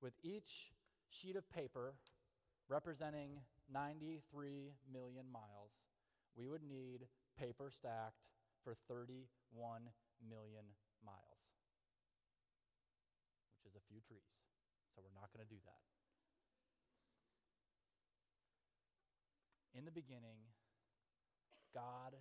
with 0.00 0.14
each 0.22 0.72
sheet 1.10 1.36
of 1.36 1.50
paper 1.50 1.94
representing 2.68 3.42
93 3.72 4.72
million 4.92 5.26
miles, 5.30 5.74
we 6.36 6.48
would 6.48 6.62
need 6.62 7.06
paper 7.38 7.70
stacked 7.70 8.22
for 8.62 8.74
31 8.88 9.26
million 10.22 10.66
miles, 11.04 11.42
which 13.54 13.70
is 13.70 13.76
a 13.76 13.84
few 13.90 14.00
trees. 14.00 14.30
So 14.94 15.02
we're 15.02 15.18
not 15.18 15.30
going 15.34 15.44
to 15.44 15.50
do 15.50 15.60
that. 15.66 15.82
In 19.76 19.84
the 19.84 19.92
beginning, 19.92 20.40
God 21.74 22.16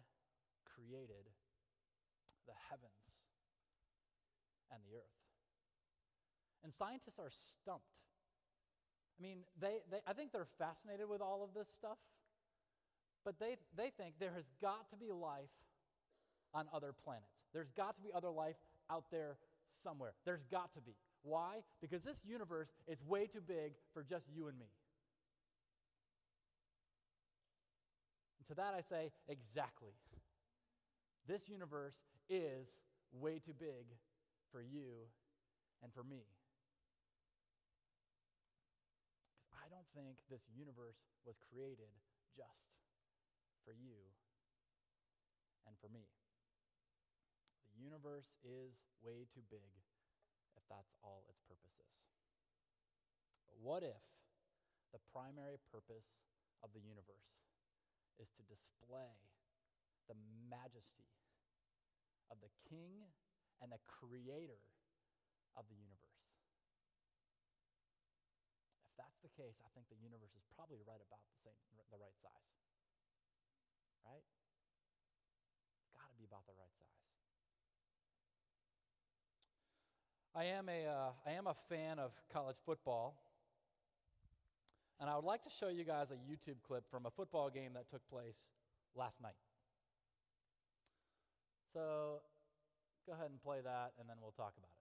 created 0.67 1.31
the 2.47 2.57
heavens 2.69 3.25
and 4.71 4.79
the 4.83 4.97
earth. 4.97 5.17
And 6.63 6.73
scientists 6.73 7.19
are 7.19 7.31
stumped. 7.31 7.85
I 9.17 9.21
mean, 9.21 9.45
they, 9.59 9.79
they, 9.91 9.99
I 10.07 10.13
think 10.13 10.31
they're 10.31 10.49
fascinated 10.57 11.07
with 11.07 11.21
all 11.21 11.43
of 11.43 11.53
this 11.53 11.71
stuff, 11.73 11.97
but 13.23 13.39
they, 13.39 13.55
they 13.77 13.91
think 13.95 14.15
there 14.19 14.33
has 14.35 14.45
got 14.61 14.89
to 14.89 14.97
be 14.97 15.11
life 15.11 15.53
on 16.53 16.65
other 16.73 16.93
planets. 16.93 17.31
There's 17.53 17.71
got 17.71 17.95
to 17.95 18.01
be 18.01 18.09
other 18.13 18.31
life 18.31 18.57
out 18.89 19.05
there 19.11 19.37
somewhere. 19.83 20.13
There's 20.25 20.43
got 20.51 20.73
to 20.73 20.81
be. 20.81 20.95
Why? 21.23 21.63
Because 21.81 22.03
this 22.03 22.17
universe 22.27 22.69
is 22.87 23.01
way 23.07 23.27
too 23.27 23.41
big 23.41 23.73
for 23.93 24.03
just 24.03 24.27
you 24.33 24.47
and 24.47 24.57
me. 24.57 24.67
And 28.39 28.47
to 28.47 28.55
that 28.55 28.73
I 28.77 28.81
say, 28.81 29.11
exactly. 29.27 29.93
This 31.27 31.49
universe 31.49 31.95
is 32.29 32.79
way 33.11 33.39
too 33.39 33.53
big 33.53 33.85
for 34.51 34.61
you 34.61 35.09
and 35.83 35.93
for 35.93 36.03
me. 36.03 36.25
Because 39.37 39.51
I 39.53 39.69
don't 39.69 39.87
think 39.93 40.17
this 40.29 40.43
universe 40.51 40.99
was 41.25 41.37
created 41.49 41.91
just 42.35 42.75
for 43.63 43.73
you 43.73 43.95
and 45.67 45.75
for 45.79 45.89
me 45.89 46.05
The 47.67 47.83
universe 47.83 48.31
is 48.43 48.81
way 49.03 49.27
too 49.33 49.43
big 49.51 49.83
if 50.55 50.63
that's 50.69 50.93
all 51.03 51.25
its 51.29 51.41
purpose 51.43 51.75
is. 51.77 51.95
But 53.47 53.57
what 53.59 53.83
if 53.83 54.01
the 54.93 54.99
primary 55.11 55.57
purpose 55.71 56.07
of 56.63 56.71
the 56.73 56.79
universe 56.81 57.31
is 58.19 58.29
to 58.39 58.43
display 58.47 59.13
the 60.07 60.15
majesty 60.49 61.09
of 62.31 62.41
the 62.41 62.51
king 62.67 63.05
and 63.61 63.71
the 63.71 63.81
creator 63.85 64.61
of 65.55 65.65
the 65.69 65.77
universe? 65.77 66.21
If 68.89 68.95
that's 68.99 69.19
the 69.23 69.33
case, 69.33 69.59
I 69.63 69.69
think 69.73 69.89
the 69.89 69.99
universe 69.99 70.33
is 70.33 70.45
probably 70.55 70.81
right 70.85 71.01
about 71.01 71.21
the 71.27 71.37
same 71.43 71.55
the 71.95 72.03
right 72.03 72.17
size. 72.19 72.51
Right? 74.03 74.25
It's 75.81 75.93
got 75.95 76.09
to 76.11 76.17
be 76.17 76.25
about 76.27 76.45
the 76.45 76.53
right 76.59 76.73
size. 76.75 76.99
I 80.35 80.51
am 80.51 80.67
a, 80.67 80.85
uh, 80.85 81.11
I 81.25 81.31
am 81.31 81.47
a 81.47 81.55
fan 81.69 81.99
of 81.99 82.11
college 82.31 82.57
football. 82.65 83.15
And 84.99 85.09
I 85.09 85.15
would 85.15 85.25
like 85.25 85.43
to 85.43 85.49
show 85.49 85.67
you 85.67 85.83
guys 85.83 86.11
a 86.11 86.15
YouTube 86.15 86.61
clip 86.65 86.89
from 86.89 87.05
a 87.05 87.11
football 87.11 87.49
game 87.49 87.73
that 87.73 87.89
took 87.89 88.07
place 88.09 88.49
last 88.95 89.21
night. 89.21 89.35
So 91.75 92.23
go 93.03 93.11
ahead 93.11 93.27
and 93.27 93.43
play 93.43 93.59
that, 93.59 93.91
and 93.99 94.07
then 94.07 94.15
we'll 94.23 94.31
talk 94.31 94.55
about 94.55 94.71
it. 94.71 94.79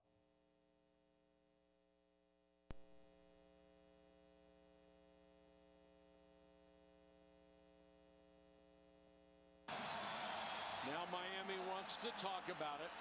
Now 10.86 11.02
Miami 11.10 11.58
wants 11.66 11.98
to 11.98 12.14
talk 12.22 12.46
about 12.46 12.78
it 12.78 12.94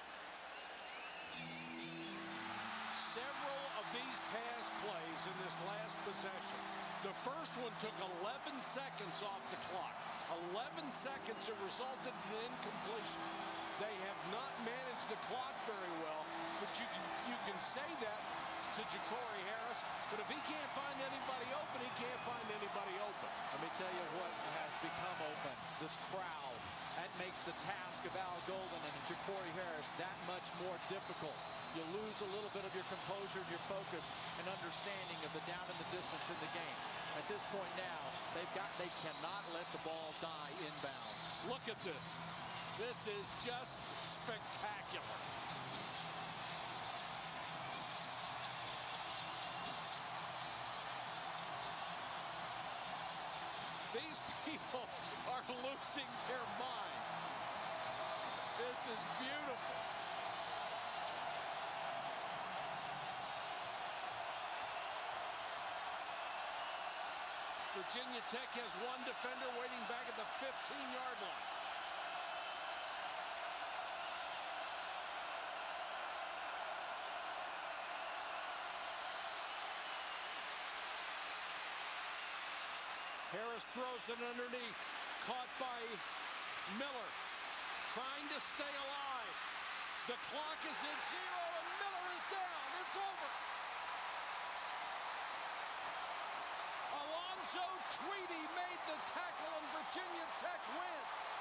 several 2.97 3.61
of 3.77 3.85
these 3.93 4.19
pass 4.33 4.73
plays 4.81 5.21
in 5.29 5.35
this 5.45 5.53
last 5.69 5.93
possession. 6.01 6.61
The 7.05 7.13
first 7.21 7.53
one 7.61 7.69
took 7.77 7.93
11 8.25 8.57
seconds 8.65 9.21
off 9.21 9.43
the 9.53 9.61
clock. 9.69 9.93
11 10.49 10.81
seconds, 10.89 11.45
it 11.45 11.53
resulted 11.61 12.09
in 12.09 12.33
an 12.33 12.49
incompletion. 12.49 13.62
They 13.81 13.95
have 14.05 14.21
not 14.29 14.53
managed 14.61 15.07
the 15.09 15.19
clock 15.29 15.55
very 15.65 15.93
well, 16.05 16.23
but 16.61 16.69
you, 16.77 16.85
you 17.25 17.37
can 17.49 17.57
say 17.57 17.85
that 18.05 18.21
to 18.77 18.81
Jacory 18.89 19.43
Harris, 19.49 19.81
but 20.09 20.17
if 20.21 20.27
he 20.29 20.39
can't 20.49 20.71
find 20.73 20.97
anybody 20.97 21.49
open, 21.53 21.77
he 21.81 21.93
can't 22.01 22.21
find 22.25 22.47
anybody 22.53 22.95
open. 23.01 23.29
Let 23.53 23.61
me 23.61 23.69
tell 23.77 23.89
you 23.89 24.05
what 24.17 24.33
has 24.57 24.71
become 24.81 25.19
open. 25.29 25.55
This 25.81 25.93
crowd. 26.09 26.57
That 26.97 27.09
makes 27.17 27.41
the 27.41 27.57
task 27.65 28.05
of 28.05 28.13
Al 28.13 28.37
Golden 28.45 28.81
and 28.81 28.95
Jacory 29.09 29.53
Harris 29.57 29.89
that 29.97 30.13
much 30.29 30.45
more 30.61 30.77
difficult 30.93 31.33
you 31.73 31.81
lose 31.89 32.17
a 32.21 32.29
little 32.37 32.53
bit 32.53 32.61
of 32.69 32.73
your 32.77 32.85
composure 32.85 33.41
and 33.41 33.49
your 33.49 33.65
focus 33.65 34.05
and 34.37 34.45
understanding 34.45 35.17
of 35.25 35.33
the 35.33 35.41
down 35.49 35.65
and 35.65 35.77
the 35.81 35.89
distance 35.89 36.29
in 36.29 36.37
the 36.37 36.51
game. 36.53 36.77
At 37.17 37.25
this 37.25 37.41
point 37.49 37.73
now, 37.81 38.01
they've 38.37 38.53
got 38.53 38.69
they 38.77 38.93
cannot 39.01 39.41
let 39.57 39.65
the 39.73 39.81
ball 39.81 40.13
die 40.21 40.53
inbounds. 40.61 41.17
Look 41.49 41.65
at 41.65 41.81
this. 41.81 42.05
This 42.79 43.05
is 43.05 43.25
just 43.45 43.77
spectacular. 44.01 45.05
These 53.93 54.17
people 54.41 54.81
are 55.29 55.45
losing 55.53 56.09
their 56.25 56.45
mind. 56.57 57.03
This 58.57 58.79
is 58.89 58.99
beautiful. 59.21 59.77
Virginia 67.77 68.21
Tech 68.33 68.49
has 68.57 68.73
one 68.81 68.97
defender 69.05 69.45
waiting 69.61 69.83
back 69.85 70.09
at 70.09 70.17
the 70.17 70.25
15-yard 70.41 71.17
line. 71.21 71.62
Harris 83.53 83.69
throws 83.69 84.09
it 84.09 84.17
underneath. 84.17 84.79
Caught 85.29 85.53
by 85.61 85.77
Miller. 86.81 87.09
Trying 87.93 88.25
to 88.33 88.39
stay 88.41 88.73
alive. 88.81 89.37
The 90.09 90.17
clock 90.25 90.57
is 90.65 90.79
at 90.81 90.99
zero 91.05 91.43
and 91.61 91.69
Miller 91.77 92.05
is 92.17 92.25
down. 92.33 92.65
It's 92.81 92.97
It's 92.97 92.97
over. 92.97 93.29
Alonzo 96.97 97.65
Tweedy 97.93 98.41
made 98.57 98.81
the 98.89 98.97
tackle 99.05 99.53
and 99.53 99.67
Virginia 99.69 100.25
Tech 100.41 100.61
wins. 100.73 101.32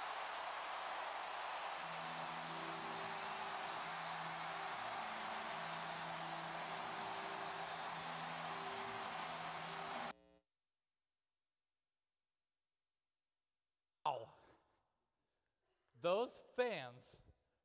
Those 16.02 16.36
fans 16.56 17.06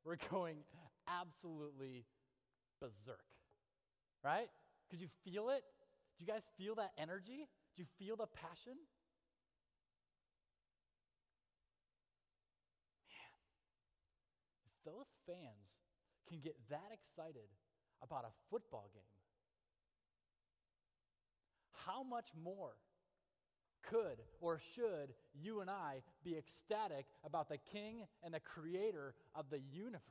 were 0.04 0.16
going 0.30 0.58
absolutely 1.08 2.06
berserk. 2.80 3.24
Right? 4.24 4.48
Could 4.90 5.00
you 5.00 5.08
feel 5.24 5.50
it? 5.50 5.62
Do 6.18 6.24
you 6.24 6.32
guys 6.32 6.42
feel 6.56 6.74
that 6.76 6.92
energy? 6.98 7.48
Do 7.76 7.82
you 7.82 7.86
feel 7.98 8.16
the 8.16 8.26
passion? 8.26 8.74
Man, 13.06 13.32
if 14.66 14.72
those 14.84 15.06
fans 15.26 15.70
can 16.28 16.40
get 16.40 16.56
that 16.70 16.90
excited 16.92 17.48
about 18.02 18.24
a 18.24 18.32
football 18.50 18.90
game, 18.92 19.02
how 21.86 22.02
much 22.02 22.28
more 22.42 22.74
could 23.82 24.18
or 24.40 24.60
should 24.74 25.14
you 25.34 25.60
and 25.60 25.70
I 25.70 26.02
be 26.24 26.36
ecstatic 26.36 27.06
about 27.24 27.48
the 27.48 27.58
king 27.58 28.06
and 28.22 28.32
the 28.32 28.40
creator 28.40 29.14
of 29.34 29.50
the 29.50 29.60
universe? 29.72 30.02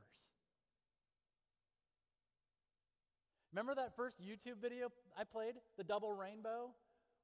Remember 3.51 3.75
that 3.75 3.95
first 3.95 4.17
YouTube 4.21 4.62
video 4.62 4.89
I 5.17 5.23
played, 5.23 5.56
the 5.77 5.84
double 5.84 6.13
rainbow? 6.13 6.71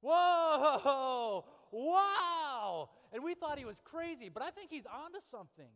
Whoa! 0.00 1.44
Wow! 1.76 2.90
And 3.12 3.24
we 3.24 3.34
thought 3.34 3.58
he 3.58 3.64
was 3.64 3.80
crazy, 3.82 4.28
but 4.28 4.44
I 4.44 4.50
think 4.50 4.70
he's 4.70 4.86
onto 4.86 5.18
something. 5.28 5.72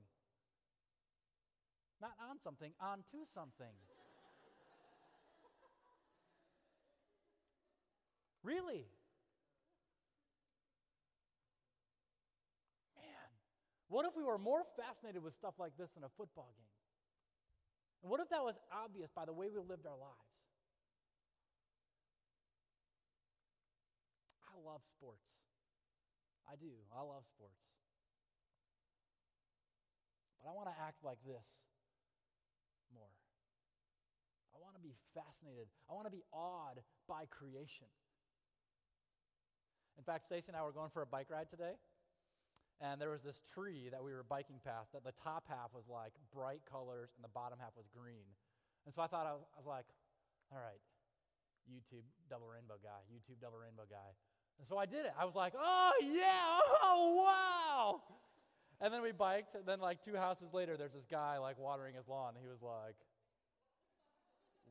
Not 2.01 2.13
on 2.31 2.39
something, 2.39 2.71
onto 2.81 3.25
something. 3.35 3.67
really? 8.45 8.87
Man, 12.95 13.31
what 13.89 14.05
if 14.05 14.13
we 14.17 14.23
were 14.23 14.39
more 14.39 14.63
fascinated 14.77 15.23
with 15.23 15.35
stuff 15.35 15.55
like 15.59 15.73
this 15.77 15.91
in 15.97 16.05
a 16.05 16.13
football 16.17 16.53
game? 16.57 16.75
And 18.03 18.11
what 18.11 18.21
if 18.21 18.29
that 18.31 18.45
was 18.45 18.55
obvious 18.71 19.11
by 19.11 19.25
the 19.25 19.33
way 19.33 19.49
we 19.49 19.59
lived 19.59 19.87
our 19.87 19.97
lives? 19.97 20.33
I 24.45 24.55
love 24.61 24.85
sports. 24.85 25.25
I 26.47 26.55
do. 26.57 26.71
I 26.93 27.01
love 27.01 27.25
sports. 27.27 27.61
But 30.39 30.51
I 30.51 30.55
want 30.55 30.69
to 30.69 30.77
act 30.81 31.03
like 31.03 31.19
this 31.27 31.45
more. 32.95 33.11
I 34.55 34.61
want 34.63 34.77
to 34.77 34.83
be 34.83 34.95
fascinated. 35.15 35.67
I 35.91 35.95
want 35.95 36.07
to 36.07 36.15
be 36.15 36.23
awed 36.33 36.81
by 37.09 37.27
creation. 37.29 37.89
In 39.99 40.05
fact, 40.05 40.25
Stacy 40.25 40.47
and 40.49 40.57
I 40.57 40.63
were 40.63 40.73
going 40.73 40.91
for 40.91 41.03
a 41.03 41.07
bike 41.07 41.27
ride 41.31 41.51
today, 41.51 41.75
and 42.81 43.01
there 43.01 43.11
was 43.11 43.23
this 43.23 43.43
tree 43.53 43.91
that 43.91 44.03
we 44.03 44.13
were 44.13 44.23
biking 44.23 44.63
past 44.63 44.93
that 44.95 45.03
the 45.03 45.15
top 45.19 45.45
half 45.49 45.75
was 45.75 45.91
like 45.91 46.13
bright 46.33 46.63
colors 46.71 47.11
and 47.17 47.25
the 47.25 47.35
bottom 47.35 47.59
half 47.59 47.75
was 47.77 47.87
green. 47.91 48.31
And 48.87 48.95
so 48.95 49.03
I 49.03 49.07
thought, 49.07 49.27
I 49.27 49.35
was, 49.35 49.67
like, 49.67 49.85
all 50.53 50.59
right, 50.59 50.81
YouTube 51.67 52.07
double 52.31 52.47
rainbow 52.47 52.79
guy, 52.81 53.03
YouTube 53.11 53.43
double 53.43 53.59
rainbow 53.59 53.85
guy. 53.91 54.11
And 54.59 54.67
so 54.67 54.79
I 54.79 54.87
did 54.87 55.05
it. 55.05 55.13
I 55.19 55.25
was 55.25 55.35
like, 55.35 55.53
oh, 55.59 55.93
yeah, 56.01 56.59
oh, 56.83 57.27
wow. 57.27 58.03
And 58.81 58.95
then 58.95 59.03
we 59.03 59.11
biked, 59.11 59.55
and 59.57 59.67
then 59.67 59.81
like 59.81 60.05
two 60.05 60.17
houses 60.17 60.55
later, 60.55 60.77
there's 60.77 60.95
this 60.95 61.07
guy 61.11 61.39
like 61.39 61.59
watering 61.59 61.97
his 61.97 62.07
lawn. 62.07 62.35
He 62.41 62.47
was 62.47 62.63
like, 62.63 62.95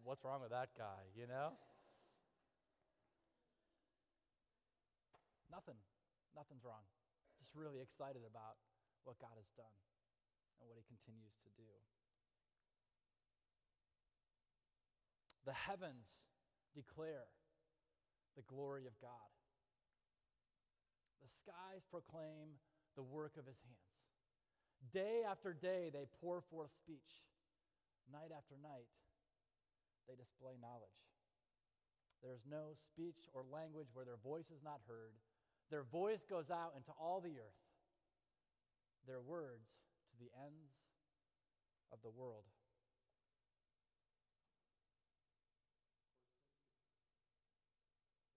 what's 0.04 0.24
wrong 0.24 0.42
with 0.42 0.52
that 0.52 0.70
guy, 0.78 1.04
you 1.16 1.28
know? 1.28 1.52
Nothing. 5.52 5.76
Nothing's 6.36 6.64
wrong. 6.64 6.88
Just 7.48 7.56
really 7.56 7.80
excited 7.80 8.28
about 8.28 8.60
what 9.08 9.16
God 9.24 9.32
has 9.40 9.48
done 9.56 9.80
and 10.60 10.68
what 10.68 10.76
he 10.76 10.84
continues 10.84 11.40
to 11.48 11.52
do. 11.56 11.72
The 15.48 15.56
heavens 15.56 16.28
declare 16.76 17.32
the 18.36 18.44
glory 18.52 18.84
of 18.84 19.00
God. 19.00 19.32
The 21.24 21.32
skies 21.32 21.88
proclaim 21.88 22.60
the 23.00 23.08
work 23.08 23.40
of 23.40 23.48
his 23.48 23.56
hands. 23.64 23.96
Day 24.92 25.24
after 25.24 25.56
day, 25.56 25.88
they 25.88 26.04
pour 26.20 26.44
forth 26.52 26.76
speech. 26.76 27.24
Night 28.12 28.36
after 28.36 28.60
night, 28.60 28.92
they 30.12 30.20
display 30.20 30.60
knowledge. 30.60 31.00
There 32.20 32.36
is 32.36 32.44
no 32.44 32.76
speech 32.76 33.32
or 33.32 33.48
language 33.48 33.88
where 33.96 34.04
their 34.04 34.20
voice 34.20 34.52
is 34.52 34.60
not 34.60 34.84
heard. 34.84 35.16
Their 35.70 35.84
voice 35.84 36.24
goes 36.30 36.50
out 36.50 36.74
into 36.76 36.92
all 37.00 37.20
the 37.20 37.38
earth, 37.40 37.62
their 39.06 39.22
words 39.22 39.68
to 40.12 40.18
the 40.18 40.32
ends 40.46 40.72
of 41.92 42.00
the 42.04 42.10
world. 42.10 42.44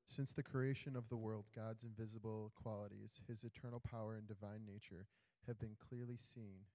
Since 0.07 0.33
the 0.33 0.43
creation 0.43 0.97
of 0.97 1.09
the 1.09 1.17
world, 1.17 1.45
God's 1.55 1.85
invisible 1.85 2.53
qualities, 2.61 3.21
his 3.29 3.45
eternal 3.45 3.79
power 3.79 4.15
and 4.15 4.27
divine 4.27 4.67
nature, 4.67 5.07
have 5.47 5.59
been 5.61 5.77
clearly 5.89 6.17
seen, 6.17 6.67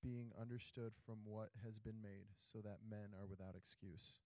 being 0.00 0.30
understood 0.40 0.92
from 1.04 1.16
what 1.24 1.50
has 1.64 1.80
been 1.80 2.00
made, 2.00 2.30
so 2.38 2.60
that 2.60 2.78
men 2.88 3.10
are 3.18 3.26
without 3.26 3.56
excuse. 3.56 4.20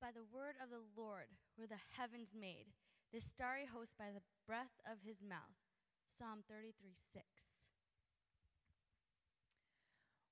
By 0.00 0.14
the 0.14 0.30
word 0.32 0.54
of 0.62 0.70
the 0.70 0.86
Lord 0.94 1.26
were 1.58 1.66
the 1.66 1.82
heavens 1.98 2.30
made, 2.38 2.66
the 3.12 3.20
starry 3.20 3.66
host 3.66 3.98
by 3.98 4.14
the 4.14 4.22
breath 4.46 4.78
of 4.86 4.98
his 5.04 5.18
mouth. 5.22 5.58
Psalm 6.16 6.44
33 6.48 6.94
6. 7.12 7.24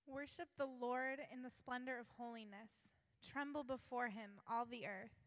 Worship 0.07 0.49
the 0.57 0.71
Lord 0.81 1.19
in 1.33 1.43
the 1.43 1.51
splendor 1.51 1.99
of 1.99 2.07
holiness. 2.17 2.95
Tremble 3.27 3.65
before 3.65 4.07
him, 4.09 4.39
all 4.49 4.67
the 4.67 4.87
earth. 4.87 5.19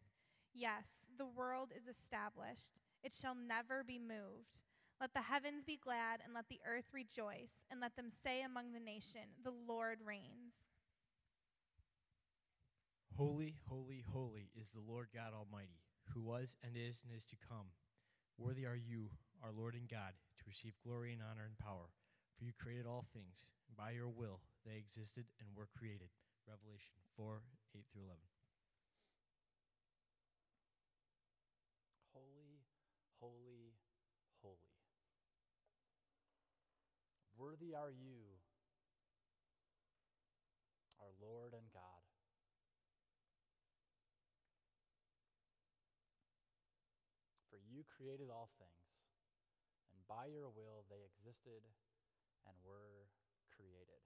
Yes, 0.54 1.04
the 1.18 1.26
world 1.26 1.70
is 1.76 1.86
established, 1.86 2.80
it 3.04 3.12
shall 3.12 3.34
never 3.34 3.84
be 3.84 3.98
moved. 3.98 4.64
Let 5.00 5.12
the 5.12 5.20
heavens 5.20 5.64
be 5.64 5.76
glad, 5.76 6.20
and 6.24 6.32
let 6.34 6.48
the 6.48 6.60
earth 6.66 6.88
rejoice, 6.92 7.64
and 7.70 7.80
let 7.80 7.96
them 7.96 8.08
say 8.10 8.42
among 8.42 8.72
the 8.72 8.80
nation, 8.80 9.36
The 9.44 9.54
Lord 9.68 9.98
reigns. 10.04 10.49
Holy, 13.20 13.52
holy, 13.68 14.00
holy 14.16 14.48
is 14.56 14.72
the 14.72 14.80
Lord 14.80 15.12
God 15.12 15.36
Almighty, 15.36 15.84
who 16.16 16.24
was 16.24 16.56
and 16.64 16.72
is 16.72 17.04
and 17.04 17.12
is 17.12 17.28
to 17.28 17.36
come. 17.36 17.68
Worthy 18.40 18.64
are 18.64 18.80
you, 18.80 19.12
our 19.44 19.52
Lord 19.52 19.76
and 19.76 19.84
God, 19.84 20.16
to 20.40 20.48
receive 20.48 20.72
glory 20.80 21.12
and 21.12 21.20
honor 21.20 21.44
and 21.44 21.52
power. 21.60 21.92
For 22.40 22.48
you 22.48 22.56
created 22.56 22.88
all 22.88 23.04
things, 23.12 23.44
and 23.68 23.76
by 23.76 23.92
your 23.92 24.08
will 24.08 24.40
they 24.64 24.80
existed 24.80 25.28
and 25.36 25.52
were 25.52 25.68
created. 25.76 26.08
Revelation 26.48 26.96
4 27.20 27.44
8 27.76 27.84
through 27.92 28.08
11. 28.08 28.16
Holy, 32.16 32.64
holy, 33.20 33.76
holy. 34.40 34.72
Worthy 37.36 37.76
are 37.76 37.92
you, 37.92 38.40
our 41.04 41.12
Lord 41.20 41.52
and 41.52 41.68
God. 41.76 42.00
For 47.50 47.58
you 47.58 47.79
created 47.90 48.30
all 48.30 48.48
things, 48.56 48.86
and 49.92 50.00
by 50.06 50.26
your 50.30 50.48
will 50.48 50.86
they 50.88 51.02
existed 51.04 51.62
and 52.46 52.54
were 52.64 53.10
created. 53.52 54.02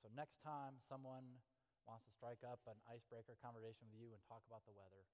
So, 0.00 0.08
next 0.16 0.40
time 0.40 0.80
someone 0.88 1.44
wants 1.84 2.04
to 2.08 2.12
strike 2.16 2.40
up 2.42 2.60
an 2.66 2.80
icebreaker 2.88 3.36
conversation 3.44 3.86
with 3.92 4.00
you 4.00 4.10
and 4.16 4.20
talk 4.24 4.40
about 4.48 4.64
the 4.64 4.72
weather, 4.72 5.04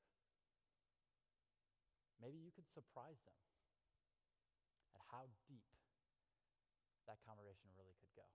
maybe 2.23 2.39
you 2.39 2.55
could 2.55 2.69
surprise 2.71 3.19
them 3.27 3.39
at 4.95 5.03
how 5.11 5.27
deep 5.51 5.67
that 7.07 7.19
conversation 7.27 7.71
really 7.79 7.95
could 7.99 8.11
go. 8.17 8.27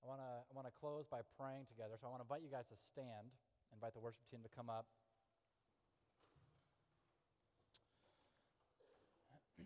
I 0.00 0.04
want 0.06 0.22
to 0.22 0.32
I 0.46 0.52
want 0.54 0.68
to 0.70 0.74
close 0.78 1.04
by 1.10 1.26
praying 1.34 1.66
together. 1.66 1.98
So 1.98 2.06
I 2.06 2.10
want 2.14 2.22
to 2.22 2.26
invite 2.30 2.46
you 2.46 2.52
guys 2.52 2.70
to 2.70 2.78
stand, 2.78 3.34
invite 3.72 3.94
the 3.94 4.00
worship 4.00 4.22
team 4.30 4.40
to 4.42 4.48
come 4.54 4.70
up. 4.70 4.86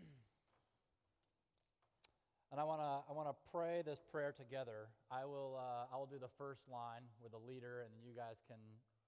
And 2.53 2.61
I 2.61 2.65
want 2.65 2.81
to 2.81 3.07
I 3.07 3.13
want 3.15 3.29
to 3.29 3.37
pray 3.53 3.83
this 3.87 4.03
prayer 4.11 4.35
together. 4.35 4.91
I 5.11 5.25
will 5.25 5.55
uh, 5.55 5.95
I 5.95 5.97
will 5.99 6.11
do 6.11 6.19
the 6.19 6.33
first 6.37 6.63
line 6.67 7.07
with 7.23 7.31
the 7.31 7.39
leader, 7.39 7.87
and 7.87 7.95
you 8.03 8.11
guys 8.11 8.43
can 8.49 8.59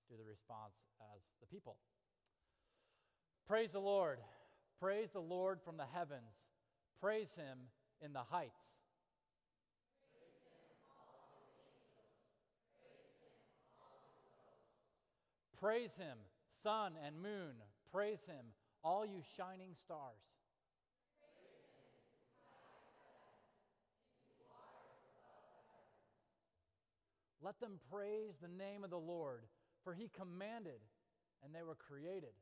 do 0.09 0.15
the 0.17 0.25
response 0.25 0.79
as 1.15 1.21
the 1.41 1.47
people. 1.47 1.77
Praise 3.49 3.73
the 3.73 3.81
Lord. 3.81 4.19
Praise 4.79 5.11
the 5.13 5.21
Lord 5.21 5.61
from 5.65 5.77
the 5.77 5.87
heavens. 5.93 6.35
Praise 7.01 7.35
him 7.35 7.59
in 8.01 8.13
the 8.13 8.23
heights. 8.23 8.82
Praise 15.63 15.95
him, 15.95 16.19
sun 16.61 16.95
and 17.07 17.23
moon. 17.23 17.55
Praise 17.93 18.23
him, 18.27 18.47
all 18.83 19.07
you 19.07 19.23
shining 19.37 19.75
stars. 19.75 20.19
Let 27.41 27.61
them 27.61 27.79
praise 27.93 28.35
the 28.43 28.49
name 28.49 28.83
of 28.83 28.91
the 28.91 28.99
Lord, 28.99 29.45
for 29.85 29.95
he 29.95 30.11
commanded 30.19 30.81
and 31.45 31.55
they 31.55 31.63
were 31.63 31.77
created. 31.77 32.35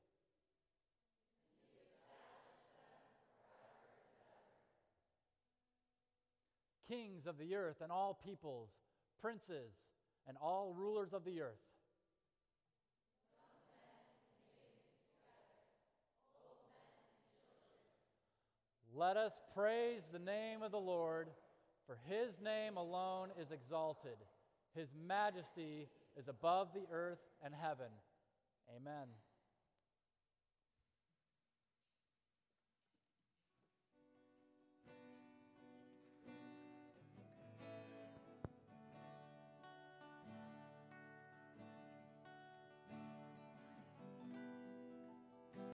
Kings 6.89 7.27
of 7.27 7.37
the 7.37 7.55
earth 7.55 7.83
and 7.83 7.93
all 7.93 8.19
peoples, 8.25 8.71
princes 9.21 9.75
and 10.27 10.39
all 10.41 10.73
rulers 10.75 11.13
of 11.13 11.27
the 11.27 11.43
earth. 11.43 11.70
Let 18.95 19.17
us 19.17 19.33
praise 19.55 20.03
the 20.13 20.19
name 20.19 20.63
of 20.63 20.73
the 20.73 20.81
Lord, 20.81 21.29
for 21.87 21.99
his 22.09 22.41
name 22.43 22.77
alone 22.77 23.29
is 23.41 23.53
exalted. 23.53 24.17
His 24.75 24.89
majesty 25.07 25.89
is 26.17 26.29
above 26.29 26.69
the 26.75 26.87
earth 26.93 27.21
and 27.45 27.55
heaven. 27.55 27.91
Amen. 28.77 29.09